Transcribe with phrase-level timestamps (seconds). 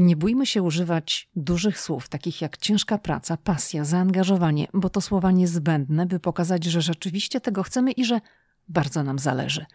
[0.00, 5.30] Nie bójmy się używać dużych słów, takich jak ciężka praca, pasja, zaangażowanie, bo to słowa
[5.30, 8.20] niezbędne, by pokazać, że rzeczywiście tego chcemy i że
[8.68, 9.66] bardzo nam zależy.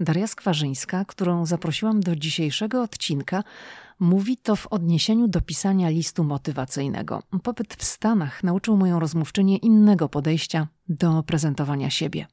[0.00, 3.44] Daria Skwarzyńska, którą zaprosiłam do dzisiejszego odcinka,
[4.00, 7.22] mówi to w odniesieniu do pisania listu motywacyjnego.
[7.42, 12.26] Pobyt w Stanach nauczył moją rozmówczynię innego podejścia do prezentowania siebie.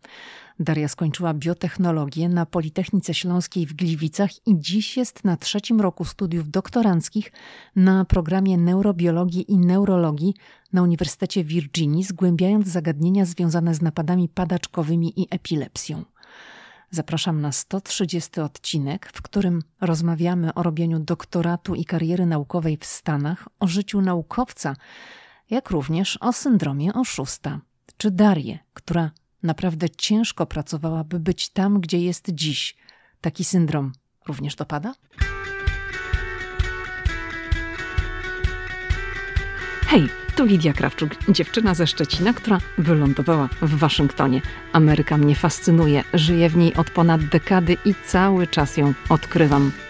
[0.59, 6.49] Daria skończyła biotechnologię na Politechnice Śląskiej w Gliwicach i dziś jest na trzecim roku studiów
[6.49, 7.31] doktoranckich
[7.75, 10.33] na programie neurobiologii i neurologii
[10.73, 16.05] na Uniwersytecie Virginii, zgłębiając zagadnienia związane z napadami padaczkowymi i epilepsją.
[16.89, 23.47] Zapraszam na 130 odcinek, w którym rozmawiamy o robieniu doktoratu i kariery naukowej w Stanach,
[23.59, 24.75] o życiu naukowca,
[25.49, 27.59] jak również o syndromie oszusta,
[27.97, 29.11] czy Darię, która
[29.43, 32.75] naprawdę ciężko pracowała, by być tam, gdzie jest dziś.
[33.21, 33.91] Taki syndrom
[34.27, 34.93] również dopada?
[39.87, 44.41] Hej, tu Lidia Krawczuk, dziewczyna ze Szczecina, która wylądowała w Waszyngtonie.
[44.73, 49.71] Ameryka mnie fascynuje, żyję w niej od ponad dekady i cały czas ją odkrywam.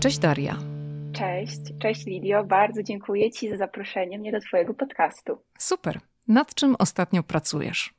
[0.00, 0.56] Cześć Daria.
[1.12, 2.44] Cześć, cześć Lidio.
[2.44, 5.38] Bardzo dziękuję Ci za zaproszenie mnie do Twojego podcastu.
[5.58, 5.98] Super.
[6.28, 7.94] Nad czym ostatnio pracujesz?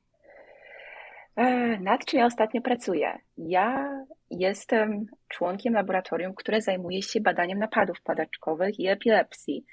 [1.36, 3.18] E, nad czym ja ostatnio pracuję?
[3.38, 3.90] Ja
[4.32, 9.66] jestem członkiem laboratorium, które zajmuje się badaniem napadów padaczkowych i epilepsji,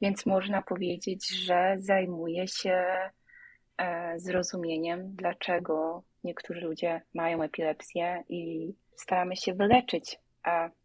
[0.00, 2.84] więc można powiedzieć, że zajmuję się
[3.78, 10.18] e, zrozumieniem, dlaczego niektórzy ludzie mają epilepsję i staramy się wyleczyć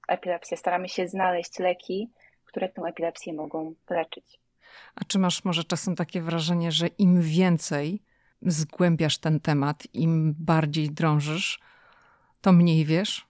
[0.07, 0.57] epilepsję.
[0.57, 2.09] Staramy się znaleźć leki,
[2.45, 4.39] które tę epilepsję mogą leczyć.
[4.95, 8.01] A czy masz może czasem takie wrażenie, że im więcej
[8.41, 11.59] zgłębiasz ten temat, im bardziej drążysz,
[12.41, 13.27] to mniej wiesz?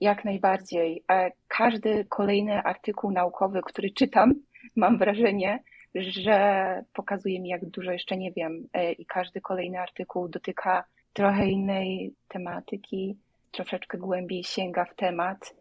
[0.00, 1.04] Jak najbardziej.
[1.10, 4.34] E, każdy kolejny artykuł naukowy, który czytam,
[4.76, 5.62] mam wrażenie,
[5.94, 8.68] że pokazuje mi, jak dużo jeszcze nie wiem.
[8.72, 13.16] E, I każdy kolejny artykuł dotyka trochę innej tematyki,
[13.56, 15.54] troszeczkę głębiej sięga w temat,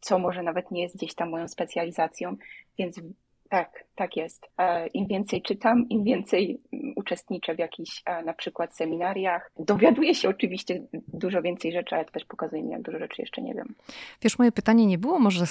[0.00, 2.36] co może nawet nie jest gdzieś tam moją specjalizacją,
[2.78, 3.00] więc
[3.48, 4.46] tak, tak jest.
[4.58, 6.60] E, Im więcej czytam, im więcej
[6.96, 9.50] uczestniczę w jakichś e, na przykład seminariach.
[9.58, 13.42] Dowiaduję się oczywiście dużo więcej rzeczy, ale to też pokazuje mi, jak dużo rzeczy jeszcze
[13.42, 13.74] nie wiem.
[14.22, 15.44] Wiesz, moje pytanie nie było, może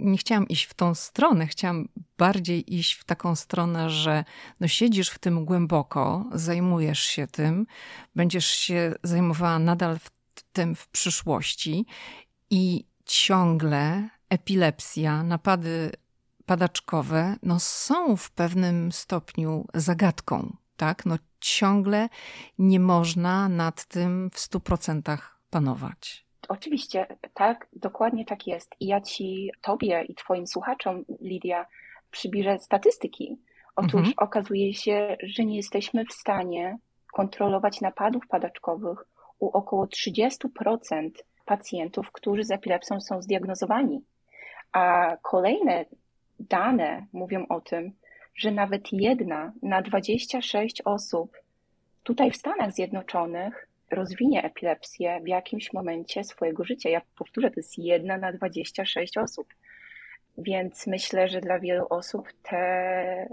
[0.00, 4.24] nie chciałam iść w tą stronę, chciałam bardziej iść w taką stronę, że
[4.60, 7.66] no siedzisz w tym głęboko, zajmujesz się tym,
[8.14, 10.10] będziesz się zajmowała nadal w
[10.54, 11.86] tym w przyszłości
[12.50, 15.90] i ciągle epilepsja, napady
[16.46, 20.56] padaczkowe no, są w pewnym stopniu zagadką.
[20.76, 21.06] Tak?
[21.06, 22.08] No, ciągle
[22.58, 26.24] nie można nad tym w stu procentach panować.
[26.48, 28.74] Oczywiście, tak, dokładnie tak jest.
[28.80, 31.66] I ja ci, tobie i twoim słuchaczom, Lidia,
[32.10, 33.38] przybliżę statystyki.
[33.76, 34.14] Otóż mhm.
[34.16, 36.78] okazuje się, że nie jesteśmy w stanie
[37.12, 39.04] kontrolować napadów padaczkowych
[39.44, 41.10] u około 30%
[41.44, 44.02] pacjentów, którzy z epilepsją są zdiagnozowani.
[44.72, 45.84] A kolejne
[46.40, 47.92] dane mówią o tym,
[48.34, 51.36] że nawet jedna na 26 osób
[52.02, 56.88] tutaj w Stanach Zjednoczonych rozwinie epilepsję w jakimś momencie swojego życia.
[56.88, 59.54] Ja powtórzę, to jest jedna na 26 osób.
[60.38, 63.28] Więc myślę, że dla wielu osób te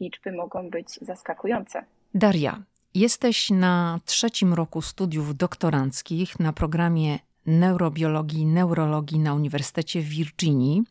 [0.00, 1.84] liczby mogą być zaskakujące.
[2.14, 2.62] Daria,
[2.94, 10.82] jesteś na trzecim roku studiów doktoranckich na programie neurobiologii i neurologii na Uniwersytecie w Virginii.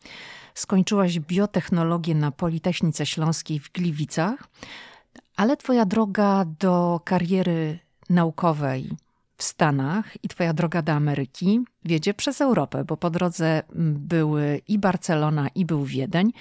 [0.54, 4.48] Skończyłaś biotechnologię na Politechnice Śląskiej w Gliwicach,
[5.36, 7.78] ale twoja droga do kariery
[8.10, 8.90] naukowej
[9.36, 13.62] w Stanach i twoja droga do Ameryki wiedzie przez Europę, bo po drodze
[13.98, 16.32] były i Barcelona, i był Wiedeń.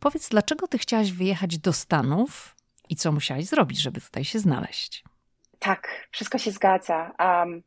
[0.00, 2.54] Powiedz, dlaczego ty chciałaś wyjechać do Stanów
[2.92, 5.04] i co musiałaś zrobić, żeby tutaj się znaleźć?
[5.58, 7.12] Tak, wszystko się zgadza.
[7.18, 7.62] Um,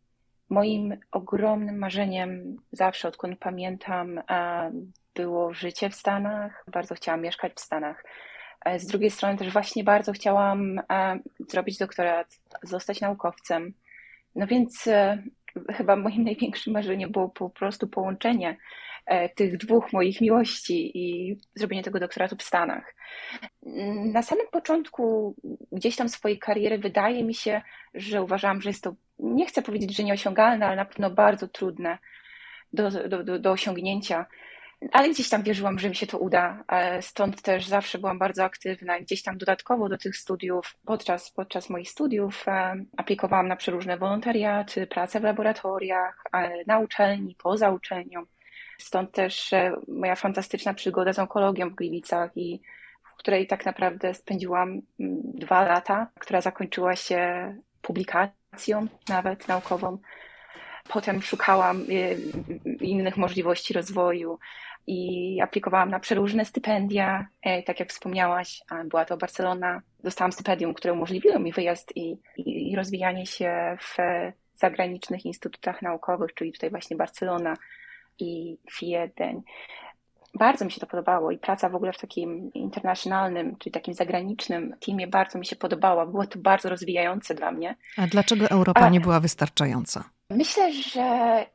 [0.50, 4.22] Moim ogromnym marzeniem zawsze, odkąd pamiętam,
[5.16, 6.66] było życie w Stanach.
[6.72, 8.04] Bardzo chciałam mieszkać w Stanach.
[8.66, 10.82] E, z drugiej strony też właśnie bardzo chciałam
[11.50, 13.74] zrobić doktorat, zostać naukowcem.
[14.36, 15.24] No więc e,
[15.70, 18.58] chyba moim największym marzeniem było po prostu połączenie
[19.36, 22.96] tych dwóch moich miłości i zrobienie tego doktoratu w Stanach.
[24.14, 25.36] Na samym początku
[25.72, 27.62] gdzieś tam swojej kariery wydaje mi się,
[27.94, 31.98] że uważałam, że jest to, nie chcę powiedzieć, że nieosiągalne, ale na pewno bardzo trudne
[32.74, 34.26] do, do, do, do osiągnięcia
[34.92, 36.64] ale gdzieś tam wierzyłam, że mi się to uda.
[36.68, 39.00] E, stąd też zawsze byłam bardzo aktywna.
[39.00, 44.88] Gdzieś tam dodatkowo do tych studiów, podczas, podczas moich studiów, e, aplikowałam na przeróżne wolontariaty,
[44.88, 48.24] pracę w laboratoriach, e, na uczelni, poza uczelnią.
[48.78, 49.52] Stąd też
[49.88, 52.62] moja fantastyczna przygoda z onkologią w Gliwicach i
[53.04, 54.82] w której tak naprawdę spędziłam mm,
[55.24, 59.98] dwa lata, która zakończyła się publikacją nawet naukową.
[60.90, 61.86] Potem szukałam
[62.82, 64.40] innych możliwości rozwoju
[64.88, 67.28] i aplikowałam na przeróżne stypendia.
[67.42, 69.82] E, tak jak wspomniałaś, była to Barcelona.
[70.04, 73.98] Dostałam stypendium, które umożliwiło mi wyjazd i, i, i rozwijanie się w
[74.56, 77.54] zagranicznych instytutach naukowych, czyli tutaj właśnie Barcelona
[78.20, 79.42] i Wiedeń.
[80.34, 84.76] Bardzo mi się to podobało i praca w ogóle w takim internacjonalnym, czyli takim zagranicznym
[84.86, 86.06] teamie bardzo mi się podobała.
[86.06, 87.76] Było to bardzo rozwijające dla mnie.
[87.98, 90.04] A dlaczego Europa A, nie była wystarczająca?
[90.30, 91.46] Myślę, że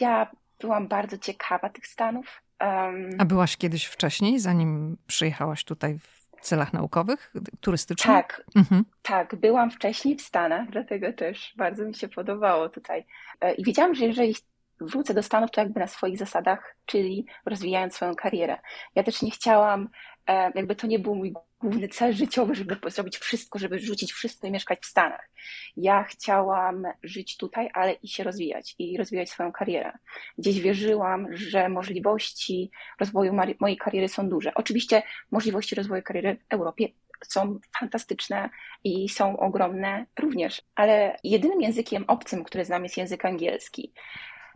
[0.00, 2.42] ja byłam bardzo ciekawa tych Stanów.
[2.60, 8.16] Um, A byłaś kiedyś wcześniej, zanim przyjechałaś tutaj w celach naukowych, turystycznych?
[8.16, 8.84] Tak, mhm.
[9.02, 13.06] tak, byłam wcześniej w Stanach, dlatego też bardzo mi się podobało tutaj.
[13.40, 14.34] E, I wiedziałam, że jeżeli
[14.80, 18.58] wrócę do Stanów, to jakby na swoich zasadach, czyli rozwijając swoją karierę.
[18.94, 19.88] Ja też nie chciałam,
[20.26, 24.46] e, jakby to nie był mój główny cel życiowy, żeby zrobić wszystko, żeby rzucić wszystko
[24.46, 25.30] i mieszkać w Stanach.
[25.76, 29.92] Ja chciałam żyć tutaj, ale i się rozwijać i rozwijać swoją karierę.
[30.38, 34.54] Gdzieś wierzyłam, że możliwości rozwoju mojej kariery są duże.
[34.54, 36.88] Oczywiście możliwości rozwoju kariery w Europie
[37.22, 38.50] są fantastyczne
[38.84, 43.92] i są ogromne również, ale jedynym językiem obcym, który znam, jest język angielski.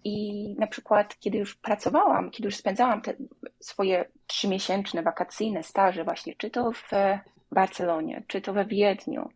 [0.04, 3.14] I na przykład, kiedy już pracowałam, kiedy już spędzałam te
[3.60, 6.90] swoje trzymiesięczne wakacyjne staże, właśnie czy to w
[7.52, 9.30] Barcelonie, czy to we Wiedniu,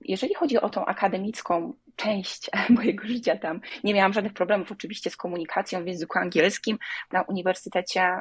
[0.00, 5.16] jeżeli chodzi o tą akademicką część mojego życia tam, nie miałam żadnych problemów oczywiście z
[5.16, 6.78] komunikacją w języku angielskim.
[7.12, 8.20] Na uniwersytecie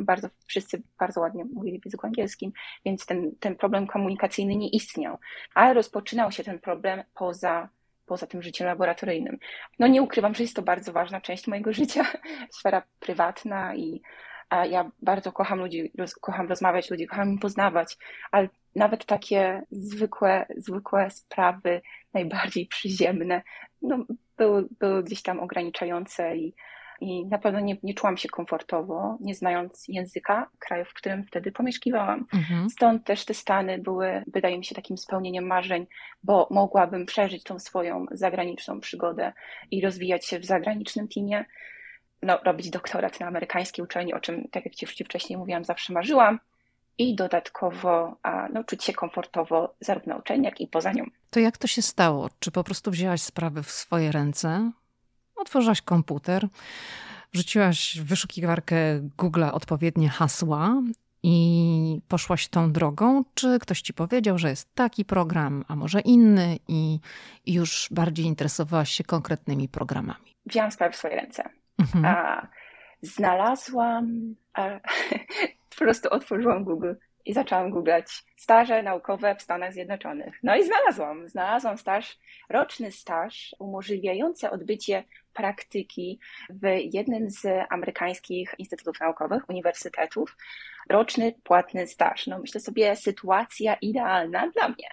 [0.00, 2.52] bardzo, wszyscy bardzo ładnie mówili w języku angielskim,
[2.84, 5.18] więc ten, ten problem komunikacyjny nie istniał.
[5.54, 7.68] Ale rozpoczynał się ten problem poza
[8.06, 9.38] poza tym życiem laboratoryjnym.
[9.78, 12.04] No nie ukrywam, że jest to bardzo ważna część mojego życia,
[12.50, 14.02] sfera prywatna i
[14.70, 17.98] ja bardzo kocham ludzi, kocham rozmawiać ludzi, kocham im poznawać,
[18.30, 21.82] ale nawet takie zwykłe, zwykłe sprawy,
[22.14, 23.42] najbardziej przyziemne,
[23.82, 24.04] no,
[24.36, 26.54] były, były gdzieś tam ograniczające i
[27.02, 31.52] i na pewno nie, nie czułam się komfortowo, nie znając języka kraju, w którym wtedy
[31.52, 32.26] pomieszkiwałam.
[32.34, 32.70] Mhm.
[32.70, 35.86] Stąd też te Stany były, wydaje mi się, takim spełnieniem marzeń,
[36.22, 39.32] bo mogłabym przeżyć tą swoją zagraniczną przygodę
[39.70, 41.44] i rozwijać się w zagranicznym teamie.
[42.22, 46.38] No, robić doktorat na amerykańskiej uczelni, o czym, tak jak Ci wcześniej mówiłam, zawsze marzyłam
[46.98, 51.04] i dodatkowo a, no, czuć się komfortowo zarówno uczelni, jak i poza nią.
[51.30, 52.28] To jak to się stało?
[52.38, 54.72] Czy po prostu wzięłaś sprawy w swoje ręce?
[55.42, 56.48] Otworzyłaś komputer,
[57.32, 58.76] wrzuciłaś w wyszukiwarkę
[59.18, 60.82] Google odpowiednie hasła
[61.22, 63.22] i poszłaś tą drogą?
[63.34, 67.00] Czy ktoś ci powiedział, że jest taki program, a może inny, i,
[67.46, 70.36] i już bardziej interesowałaś się konkretnymi programami?
[70.46, 71.48] Wzięłam sprawę w swoje ręce.
[71.78, 72.04] Mhm.
[72.04, 72.46] A,
[73.02, 74.68] znalazłam, a,
[75.70, 76.92] po prostu otworzyłam Google
[77.24, 80.38] i zaczęłam googlać staże naukowe w Stanach Zjednoczonych.
[80.42, 86.18] No i znalazłam, znalazłam staż, roczny staż umożliwiający odbycie praktyki
[86.50, 90.36] w jednym z amerykańskich instytutów naukowych, uniwersytetów,
[90.88, 92.26] roczny płatny staż.
[92.26, 94.88] No myślę sobie, sytuacja idealna dla mnie.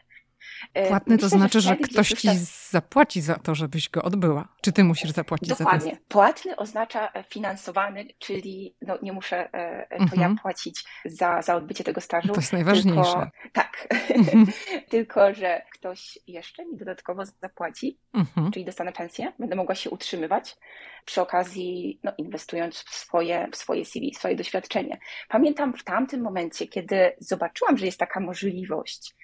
[0.73, 2.29] E, Płatny Myślę, to znaczy, że, że ktoś ci
[2.69, 4.47] zapłaci za to, żebyś go odbyła.
[4.61, 5.91] Czy ty musisz zapłacić Dokładnie.
[5.91, 6.03] za to?
[6.07, 10.21] Płatny oznacza e, finansowany, czyli no, nie muszę e, to mhm.
[10.21, 12.27] ja płacić za, za odbycie tego stażu.
[12.27, 13.29] To jest najważniejsze.
[13.41, 13.87] Tylko, tak.
[14.09, 14.47] Mhm.
[14.89, 18.51] tylko, że ktoś jeszcze mi dodatkowo zapłaci, mhm.
[18.51, 20.57] czyli dostanę pensję, będę mogła się utrzymywać
[21.05, 24.97] przy okazji no, inwestując w swoje, w swoje CV, w swoje doświadczenie.
[25.29, 29.15] Pamiętam w tamtym momencie, kiedy zobaczyłam, że jest taka możliwość,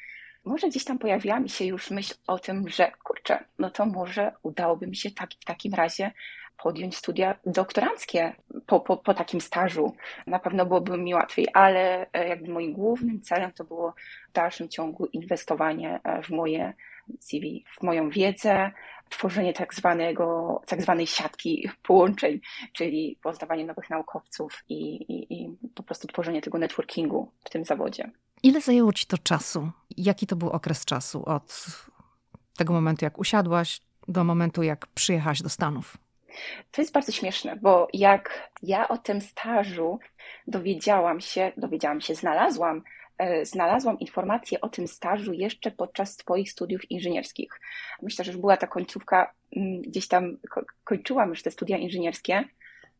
[0.46, 4.32] może gdzieś tam pojawiła mi się już myśl o tym, że kurczę, no to może
[4.44, 6.12] udałoby mi się tak, w takim razie
[6.64, 8.36] podjąć studia doktoranckie
[8.66, 9.94] po, po, po takim stażu.
[10.28, 13.94] Na pewno byłoby mi łatwiej, ale e, jakby moim głównym celem to było
[14.30, 16.74] w dalszym ciągu inwestowanie e, w moje
[17.20, 18.72] CV, w moją wiedzę,
[19.10, 22.40] tworzenie tak, zwanego, tak zwanej siatki połączeń,
[22.74, 28.12] czyli poznawanie nowych naukowców i, i, i po prostu tworzenie tego networkingu w tym zawodzie.
[28.46, 29.72] Ile zajęło ci to czasu?
[29.98, 31.66] Jaki to był okres czasu od
[32.58, 35.98] tego momentu, jak usiadłaś, do momentu, jak przyjechałaś do Stanów?
[36.72, 40.00] To jest bardzo śmieszne, bo jak ja o tym stażu
[40.48, 42.84] dowiedziałam się, dowiedziałam się, znalazłam,
[43.18, 47.62] e, znalazłam informacje o tym stażu jeszcze podczas Twoich studiów inżynierskich.
[48.02, 50.38] Myślę, że już była ta końcówka, mm, gdzieś tam
[50.84, 52.44] kończyłam już te studia inżynierskie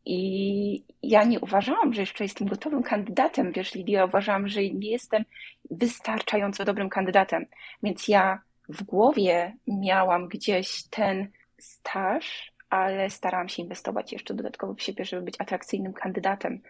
[0.06, 3.52] i ja nie uważałam, że jeszcze jestem gotowym kandydatem.
[3.52, 5.24] Wiesz, Lidia, uważałam, że nie jestem
[5.70, 7.46] wystarczająco dobrym kandydatem.
[7.82, 14.82] Więc ja w głowie miałam gdzieś ten staż, ale starałam się inwestować jeszcze dodatkowo w
[14.82, 16.62] siebie, żeby być atrakcyjnym kandydatem.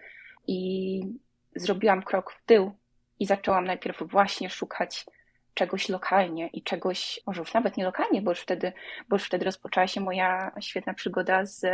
[0.47, 1.01] I
[1.57, 2.73] zrobiłam krok w tył
[3.21, 5.07] i zaczęłam najpierw właśnie szukać
[5.55, 8.73] czegoś lokalnie i czegoś, może już nawet nie lokalnie, bo już wtedy,
[9.09, 11.67] bo już wtedy rozpoczęła się moja świetna przygoda z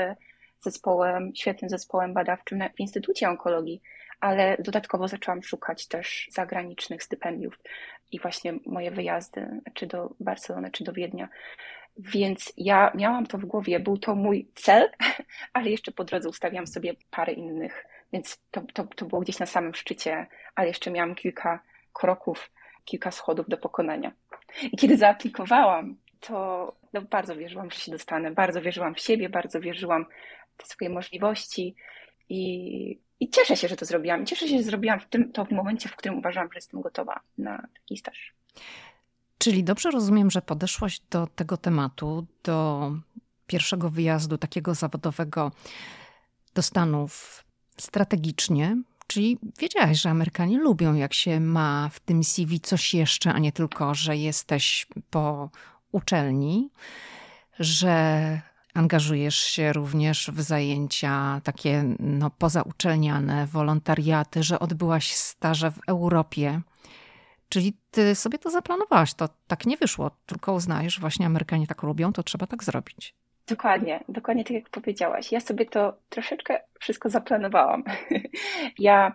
[0.62, 3.83] zespołem, świetnym zespołem badawczym w Instytucie Onkologii,
[4.21, 7.59] ale dodatkowo zaczęłam szukać też zagranicznych stypendiów
[8.12, 11.28] i właśnie moje wyjazdy, czy do Barcelony, czy do Wiednia.
[11.97, 14.90] Więc ja miałam to w głowie, był to mój cel,
[15.52, 19.47] ale jeszcze po drodze ustawiam sobie parę innych, więc to, to, to było gdzieś na
[19.47, 22.50] samym szczycie, ale jeszcze miałam kilka kroków,
[22.85, 24.12] kilka schodów do pokonania.
[24.62, 29.61] I kiedy zaaplikowałam, to no, bardzo wierzyłam, że się dostanę, bardzo wierzyłam w siebie, bardzo
[29.61, 30.07] wierzyłam
[30.56, 31.75] te swoje możliwości
[32.28, 34.23] i, i cieszę się, że to zrobiłam.
[34.23, 36.80] I cieszę się, że zrobiłam w tym, to w momencie, w którym uważam, że jestem
[36.80, 38.35] gotowa na taki staż.
[39.38, 42.92] Czyli dobrze rozumiem, że podeszłaś do tego tematu, do
[43.47, 45.52] pierwszego wyjazdu takiego zawodowego
[46.54, 47.44] do Stanów
[47.76, 53.38] strategicznie, czyli wiedziałaś, że Amerykanie lubią, jak się ma w tym CV coś jeszcze, a
[53.38, 55.50] nie tylko, że jesteś po
[55.92, 56.71] uczelni,
[57.59, 58.40] że
[58.75, 66.61] angażujesz się również w zajęcia takie no, pozauczelniane, wolontariaty, że odbyłaś staże w Europie.
[67.49, 72.12] Czyli ty sobie to zaplanowałaś, to tak nie wyszło, tylko uznajesz, właśnie Amerykanie tak lubią,
[72.12, 73.14] to trzeba tak zrobić.
[73.47, 75.33] Dokładnie, dokładnie tak jak powiedziałaś.
[75.33, 77.85] Ja sobie to troszeczkę wszystko zaplanowałam.
[78.79, 79.12] ja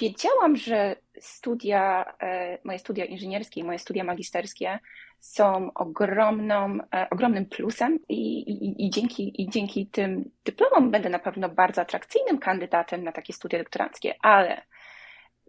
[0.00, 4.78] wiedziałam, że studia, e, moje studia inżynierskie i moje studia magisterskie
[5.18, 11.18] są ogromną, e, ogromnym plusem i, i, i, dzięki, i dzięki tym dyplomom będę na
[11.18, 14.62] pewno bardzo atrakcyjnym kandydatem na takie studia doktoranckie, ale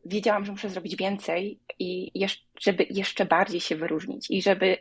[0.05, 2.12] wiedziałam, że muszę zrobić więcej i
[2.60, 4.77] żeby jeszcze bardziej się wyróżnić i żeby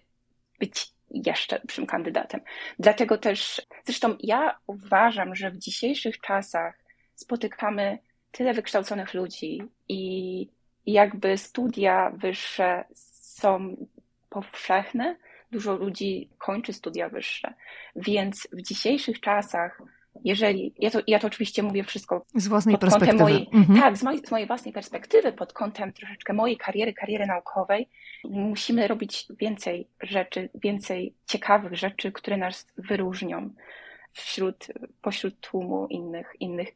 [0.59, 2.41] być jeszcze lepszym kandydatem.
[2.79, 6.79] Dlatego też, zresztą ja uważam, że w dzisiejszych czasach
[7.15, 7.99] spotykamy
[8.33, 10.49] tyle wykształconych ludzi i
[10.87, 13.77] jakby studia wyższe są
[14.31, 15.17] powszechne,
[15.51, 17.55] dużo ludzi kończy studia wyższe,
[17.97, 19.83] więc w dzisiejszych czasach
[20.25, 23.23] jeżeli, ja to, ja to oczywiście mówię wszystko z własnej perspektywy.
[23.23, 23.81] Mojej, mhm.
[23.81, 27.89] Tak, z z mojej własnej perspektywy, pod kątem troszeczkę mojej kariery, kariery naukowej,
[28.25, 33.51] musimy robić więcej rzeczy, więcej ciekawych rzeczy, które nas wyróżnią
[34.13, 34.67] wśród,
[35.03, 36.69] pośród tłumu innych, innych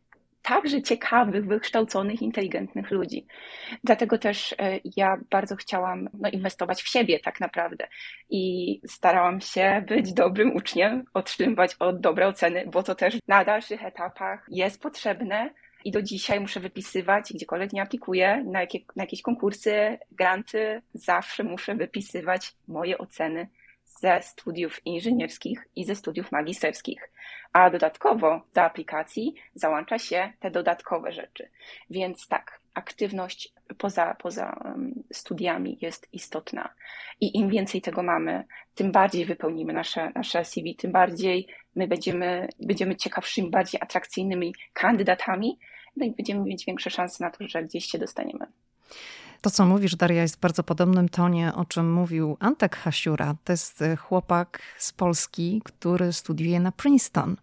[0.47, 3.27] także ciekawych, wykształconych, inteligentnych ludzi.
[3.85, 7.89] Dlatego też e, ja bardzo chciałam no, inwestować w siebie tak naprawdę
[8.31, 13.85] i starałam się być dobrym uczniem, otrzymywać od dobre oceny, bo to też na dalszych
[13.85, 15.51] etapach jest potrzebne
[15.85, 21.45] i do dzisiaj muszę wypisywać, gdziekolwiek nie aplikuję, na, jakie, na jakieś konkursy, granty, zawsze
[21.45, 23.49] muszę wypisywać moje oceny
[23.85, 27.11] ze studiów inżynierskich i ze studiów magisterskich.
[27.57, 31.49] A dodatkowo do aplikacji załącza się te dodatkowe rzeczy.
[31.91, 34.75] Więc tak, aktywność poza, poza
[35.13, 36.75] studiami jest istotna.
[37.21, 38.45] I im więcej tego mamy,
[38.75, 45.59] tym bardziej wypełnimy nasze, nasze CV, tym bardziej my będziemy, będziemy ciekawszymi, bardziej atrakcyjnymi kandydatami,
[45.97, 48.47] no i będziemy mieć większe szanse na to, że gdzieś się dostaniemy.
[49.41, 53.37] To, co mówisz, Daria, jest w bardzo podobnym tonie, o czym mówił Antek Hasiura.
[53.45, 57.37] To jest e, chłopak z Polski, który studiuje na Princeton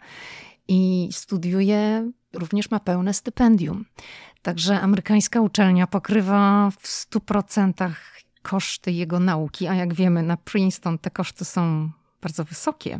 [0.67, 3.85] i studiuje, również ma pełne stypendium.
[4.41, 7.91] Także amerykańska uczelnia pokrywa w 100%
[8.41, 11.89] koszty jego nauki, a jak wiemy, na Princeton te koszty są
[12.21, 12.97] bardzo wysokie.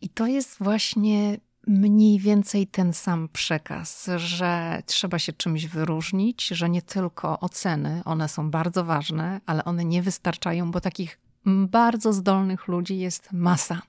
[0.00, 6.70] I to jest właśnie mniej więcej ten sam przekaz, że trzeba się czymś wyróżnić, że
[6.70, 12.68] nie tylko oceny, one są bardzo ważne, ale one nie wystarczają, bo takich bardzo zdolnych
[12.68, 13.82] ludzi jest masa.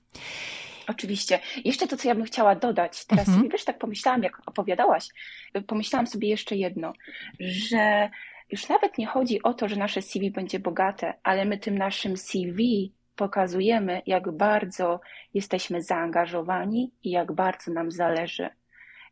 [0.88, 1.40] Oczywiście.
[1.64, 3.04] Jeszcze to, co ja bym chciała dodać.
[3.04, 3.48] Teraz mhm.
[3.48, 5.08] wiesz, tak pomyślałam, jak opowiadałaś,
[5.66, 6.92] pomyślałam sobie jeszcze jedno,
[7.40, 8.10] że
[8.50, 12.16] już nawet nie chodzi o to, że nasze CV będzie bogate, ale my tym naszym
[12.16, 15.00] CV pokazujemy, jak bardzo
[15.34, 18.48] jesteśmy zaangażowani i jak bardzo nam zależy.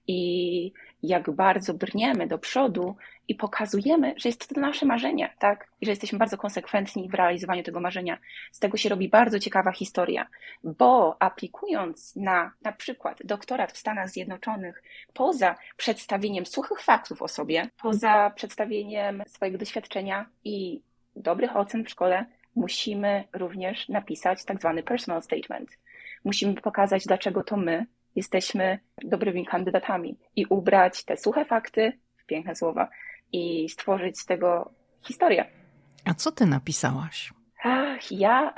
[0.07, 2.97] I jak bardzo brniemy do przodu
[3.29, 5.69] i pokazujemy, że jest to nasze marzenie, tak?
[5.81, 8.19] I że jesteśmy bardzo konsekwentni w realizowaniu tego marzenia.
[8.53, 10.27] Z tego się robi bardzo ciekawa historia,
[10.65, 14.83] bo aplikując na na przykład doktorat w Stanach Zjednoczonych,
[15.15, 20.83] poza przedstawieniem suchych faktów o sobie, poza przedstawieniem swojego doświadczenia i
[21.17, 25.79] dobrych ocen w szkole, musimy również napisać tak zwany personal statement.
[26.25, 32.57] Musimy pokazać, dlaczego to my jesteśmy dobrymi kandydatami i ubrać te suche fakty w piękne
[32.57, 32.89] słowa
[33.33, 34.71] i stworzyć z tego
[35.03, 35.45] historię.
[36.05, 37.33] A co ty napisałaś?
[37.63, 38.55] Ach, ja.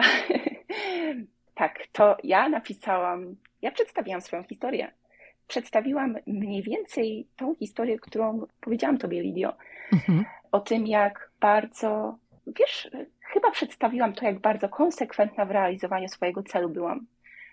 [1.55, 4.93] tak, to ja napisałam, ja przedstawiłam swoją historię.
[5.47, 9.57] Przedstawiłam mniej więcej tą historię, którą powiedziałam tobie, Lidio.
[9.93, 10.25] Mhm.
[10.53, 12.91] O tym, jak bardzo, wiesz,
[13.55, 17.07] przedstawiłam to, jak bardzo konsekwentna w realizowaniu swojego celu byłam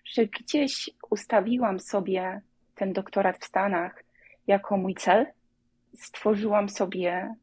[0.05, 2.41] że gdzieś ustawiłam sobie
[2.75, 4.03] ten doktorat w Stanach
[4.47, 5.25] jako mój cel.
[5.95, 7.35] Stworzyłam sobie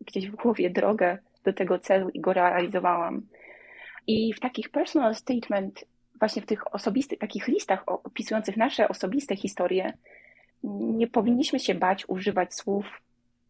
[0.00, 3.22] gdzieś w głowie drogę do tego celu i go realizowałam.
[4.06, 5.84] I w takich personal statement,
[6.18, 9.92] właśnie w tych osobistych, takich listach opisujących nasze osobiste historie,
[10.64, 13.02] nie powinniśmy się bać używać słów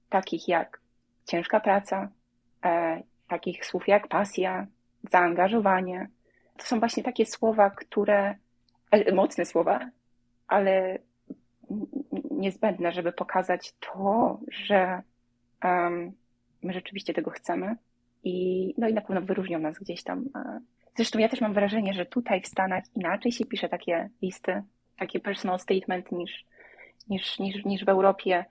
[0.08, 0.80] takich jak
[1.26, 2.08] ciężka praca,
[2.64, 3.02] e,
[3.32, 4.66] takich słów jak pasja,
[5.10, 6.08] zaangażowanie.
[6.56, 8.34] To są właśnie takie słowa, które
[8.92, 9.90] E, mocne słowa,
[10.48, 10.98] ale
[12.30, 15.02] niezbędne, żeby pokazać to, że
[15.64, 16.12] um,
[16.62, 17.76] my rzeczywiście tego chcemy
[18.24, 20.24] i, no i na pewno wyróżnią nas gdzieś tam.
[20.96, 24.62] Zresztą ja też mam wrażenie, że tutaj w Stanach inaczej się pisze takie listy,
[24.98, 26.44] takie personal statement niż,
[27.08, 28.44] niż, niż, niż w Europie.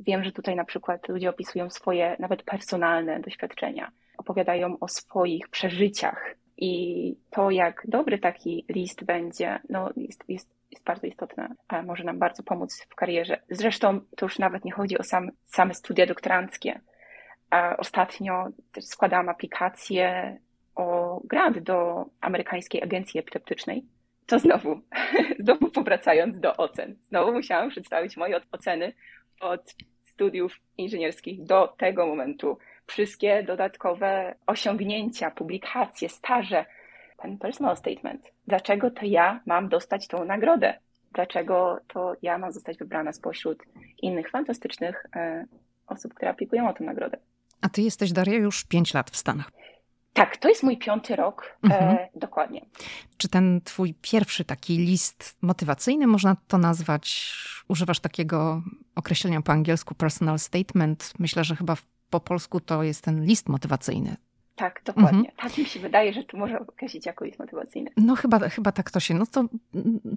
[0.00, 6.34] Wiem, że tutaj na przykład ludzie opisują swoje nawet personalne doświadczenia, opowiadają o swoich przeżyciach
[6.56, 12.04] i to, jak dobry taki list będzie, no jest, jest, jest bardzo istotne, a może
[12.04, 13.40] nam bardzo pomóc w karierze.
[13.50, 16.80] Zresztą to już nawet nie chodzi o sam, same studia doktoranckie.
[17.50, 20.38] A ostatnio też składałam aplikację
[20.74, 23.84] o grant do amerykańskiej agencji epileptycznej.
[24.26, 24.80] To znowu,
[25.44, 28.92] znowu powracając do ocen, znowu musiałam przedstawić moje oceny
[29.40, 36.64] od studiów inżynierskich do tego momentu, wszystkie dodatkowe osiągnięcia, publikacje, staże,
[37.22, 38.32] ten personal statement.
[38.46, 40.74] Dlaczego to ja mam dostać tą nagrodę?
[41.12, 43.62] Dlaczego to ja mam zostać wybrana spośród
[44.02, 45.44] innych fantastycznych e,
[45.86, 47.18] osób, które aplikują o tę nagrodę?
[47.60, 49.50] A ty jesteś, Daria, już pięć lat w Stanach.
[50.12, 51.96] Tak, to jest mój piąty rok, e, mhm.
[51.96, 52.66] e, dokładnie.
[53.16, 57.34] Czy ten twój pierwszy taki list motywacyjny, można to nazwać,
[57.68, 58.62] używasz takiego
[58.94, 61.12] określenia po angielsku personal statement?
[61.18, 64.16] Myślę, że chyba w po polsku to jest ten list motywacyjny.
[64.56, 65.30] Tak, dokładnie.
[65.30, 65.36] Mhm.
[65.36, 67.90] Tak mi się wydaje, że tu może określić jako list motywacyjny.
[67.96, 69.44] No chyba, chyba tak to się, no to,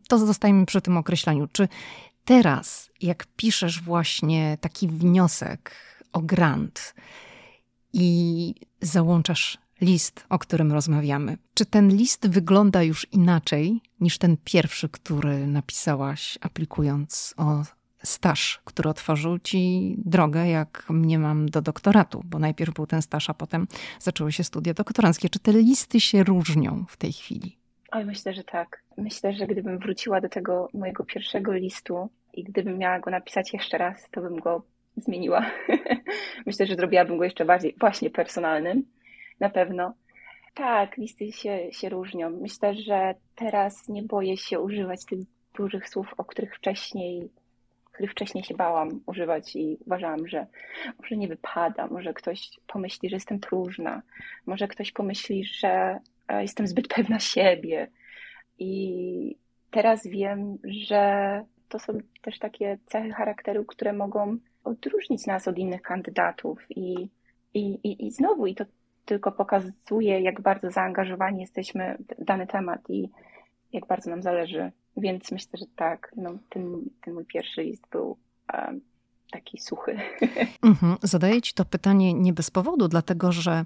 [0.10, 1.48] to zostajemy przy tym określeniu.
[1.52, 1.68] Czy
[2.26, 5.72] teraz, jak piszesz właśnie taki wniosek
[6.14, 6.96] o grant
[7.94, 14.90] i załączasz list, o którym rozmawiamy, czy ten list wygląda już inaczej niż ten pierwszy,
[14.90, 17.64] który napisałaś aplikując o
[18.06, 23.30] staż, który otworzył ci drogę, jak mnie mam do doktoratu, bo najpierw był ten staż,
[23.30, 23.68] a potem
[24.00, 25.30] zaczęły się studia doktoranckie.
[25.30, 27.58] Czy te listy się różnią w tej chwili?
[27.92, 28.84] Oj, myślę, że tak.
[28.98, 33.78] Myślę, że gdybym wróciła do tego mojego pierwszego listu i gdybym miała go napisać jeszcze
[33.78, 34.64] raz, to bym go
[34.98, 35.46] zmieniła.
[36.46, 38.84] myślę, że zrobiłabym go jeszcze bardziej właśnie personalnym.
[39.40, 39.94] Na pewno.
[40.54, 42.30] Tak, listy się, się różnią.
[42.30, 45.20] Myślę, że teraz nie boję się używać tych
[45.58, 47.30] dużych słów, o których wcześniej
[47.96, 50.48] których wcześniej się bałam używać i uważałam, że
[51.02, 54.02] może nie wypada, może ktoś pomyśli, że jestem próżna,
[54.46, 57.88] może ktoś pomyśli, że e, jestem zbyt pewna siebie.
[58.60, 59.36] I
[59.72, 65.82] teraz wiem, że to są też takie cechy charakteru, które mogą odróżnić nas od innych
[65.82, 66.66] kandydatów.
[66.70, 67.10] I,
[67.54, 68.66] i, i, i znowu, i to
[69.06, 73.10] tylko pokazuje, jak bardzo zaangażowani jesteśmy w dany temat i
[73.74, 78.18] jak bardzo nam zależy więc myślę, że tak, no, ten, ten mój pierwszy list był
[78.54, 78.82] um,
[79.32, 80.00] taki suchy.
[80.62, 80.98] Mhm.
[81.04, 83.64] Zadaję Ci to pytanie nie bez powodu, dlatego że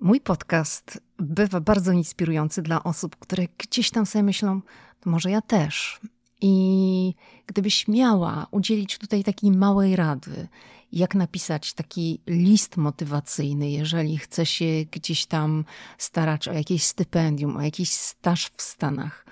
[0.00, 4.60] mój podcast bywa bardzo inspirujący dla osób, które gdzieś tam sobie myślą,
[5.00, 6.00] to może ja też.
[6.40, 7.14] I
[7.46, 10.48] gdybyś miała udzielić tutaj takiej małej rady,
[10.92, 15.64] jak napisać taki list motywacyjny, jeżeli chce się gdzieś tam
[15.98, 19.25] starać o jakieś stypendium, o jakiś staż w Stanach,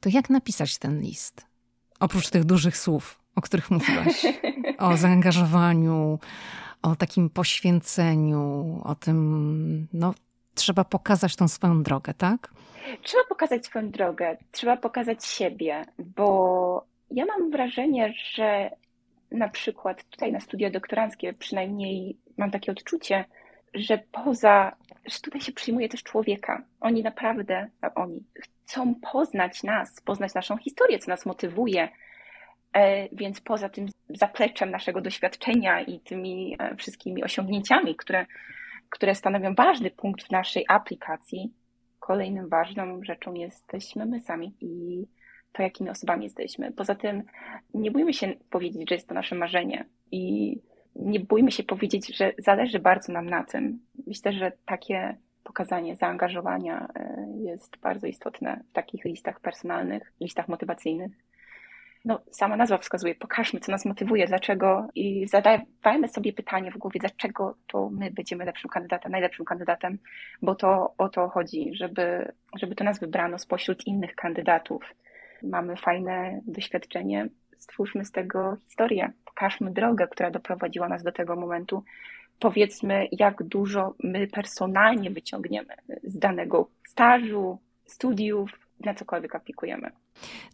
[0.00, 1.46] to jak napisać ten list?
[2.00, 4.26] Oprócz tych dużych słów, o których mówiłaś,
[4.78, 6.18] o zaangażowaniu,
[6.82, 10.14] o takim poświęceniu, o tym, no,
[10.54, 12.50] trzeba pokazać tą swoją drogę, tak?
[13.02, 18.70] Trzeba pokazać swoją drogę, trzeba pokazać siebie, bo ja mam wrażenie, że
[19.30, 23.24] na przykład tutaj na studia doktoranckie przynajmniej mam takie odczucie,
[23.74, 26.62] że poza, że tutaj się przyjmuje też człowieka.
[26.80, 28.24] Oni naprawdę, oni
[28.68, 31.88] chcą poznać nas, poznać naszą historię, co nas motywuje.
[32.72, 38.26] E, więc poza tym zapleczem naszego doświadczenia i tymi e, wszystkimi osiągnięciami, które,
[38.90, 41.52] które stanowią ważny punkt w naszej aplikacji,
[42.00, 45.04] kolejnym ważną rzeczą jesteśmy my sami i
[45.52, 46.72] to, jakimi osobami jesteśmy.
[46.72, 47.22] Poza tym
[47.74, 50.54] nie bójmy się powiedzieć, że jest to nasze marzenie i
[50.96, 53.80] nie bójmy się powiedzieć, że zależy bardzo nam na tym.
[54.06, 55.16] Myślę, że takie
[55.48, 61.12] pokazanie zaangażowania e, jest bardzo istotne w takich listach personalnych, listach motywacyjnych.
[62.04, 67.00] No, sama nazwa wskazuje, pokażmy, co nas motywuje, dlaczego i zadawajmy sobie pytanie w głowie,
[67.00, 69.98] dlaczego to my będziemy lepszym kandydatem, najlepszym kandydatem,
[70.42, 74.94] bo to o to chodzi, żeby, żeby to nas wybrano spośród innych kandydatów.
[75.42, 81.84] Mamy fajne doświadczenie, stwórzmy z tego historię, pokażmy drogę, która doprowadziła nas do tego momentu.
[82.38, 85.74] Powiedzmy, jak dużo my personalnie wyciągniemy
[86.04, 89.90] z danego stażu, studiów, na cokolwiek aplikujemy.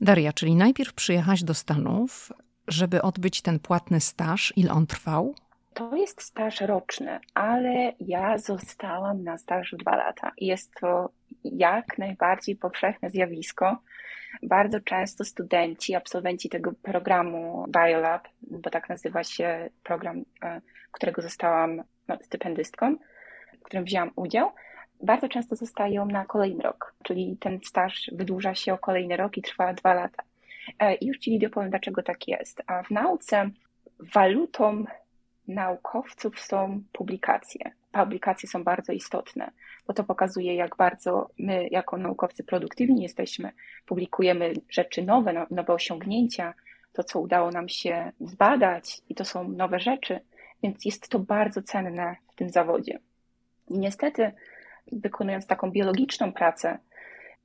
[0.01, 2.33] Daria, czyli najpierw przyjechałaś do Stanów,
[2.69, 4.53] żeby odbyć ten płatny staż.
[4.57, 5.35] Ile on trwał?
[5.75, 10.33] To jest staż roczny, ale ja zostałam na stażu dwa lata.
[10.39, 11.11] Jest to
[11.45, 13.79] jak najbardziej powszechne zjawisko.
[14.43, 20.61] Bardzo często studenci, absolwenci tego programu Biolab, bo tak nazywa się program, e,
[20.93, 22.97] którego zostałam no, stypendystką,
[23.61, 24.53] w którym wzięłam udział,
[25.03, 29.43] bardzo często zostają na kolejny rok, czyli ten staż wydłuża się o kolejny rok i
[29.43, 30.23] trwa dwa lata.
[30.79, 32.63] E, I już Ci Lidio powiem, dlaczego tak jest.
[32.67, 33.51] A w nauce
[34.15, 34.85] walutą
[35.49, 37.73] naukowców są publikacje.
[37.95, 39.51] Publikacje są bardzo istotne,
[39.87, 43.53] bo to pokazuje, jak bardzo my, jako naukowcy, produktywni jesteśmy.
[43.87, 46.55] Publikujemy rzeczy nowe, no, nowe osiągnięcia,
[46.93, 50.21] to, co udało nam się zbadać, i to są nowe rzeczy,
[50.63, 52.99] więc jest to bardzo cenne w tym zawodzie.
[53.69, 54.33] I niestety,
[54.93, 56.79] wykonując taką biologiczną pracę,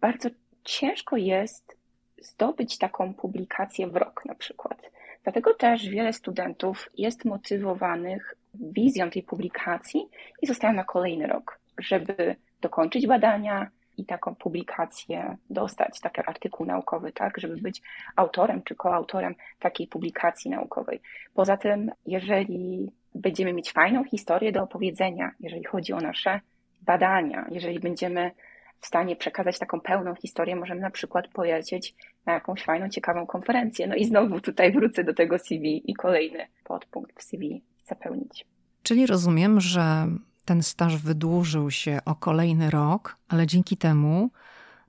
[0.01, 0.29] bardzo
[0.63, 1.77] ciężko jest
[2.21, 4.91] zdobyć taką publikację w rok na przykład.
[5.23, 10.09] Dlatego też wiele studentów jest motywowanych wizją tej publikacji
[10.41, 17.11] i zostają na kolejny rok, żeby dokończyć badania i taką publikację dostać, taki artykuł naukowy,
[17.11, 17.81] tak, żeby być
[18.15, 21.01] autorem czy koautorem takiej publikacji naukowej.
[21.33, 26.39] Poza tym, jeżeli będziemy mieć fajną historię do opowiedzenia, jeżeli chodzi o nasze
[26.81, 28.31] badania, jeżeli będziemy
[28.79, 33.87] w stanie przekazać taką pełną historię, możemy na przykład polecieć na jakąś fajną, ciekawą konferencję.
[33.87, 38.45] No i znowu tutaj wrócę do tego CV i kolejny podpunkt w CV zapełnić.
[38.83, 40.07] Czyli rozumiem, że
[40.45, 44.29] ten staż wydłużył się o kolejny rok, ale dzięki temu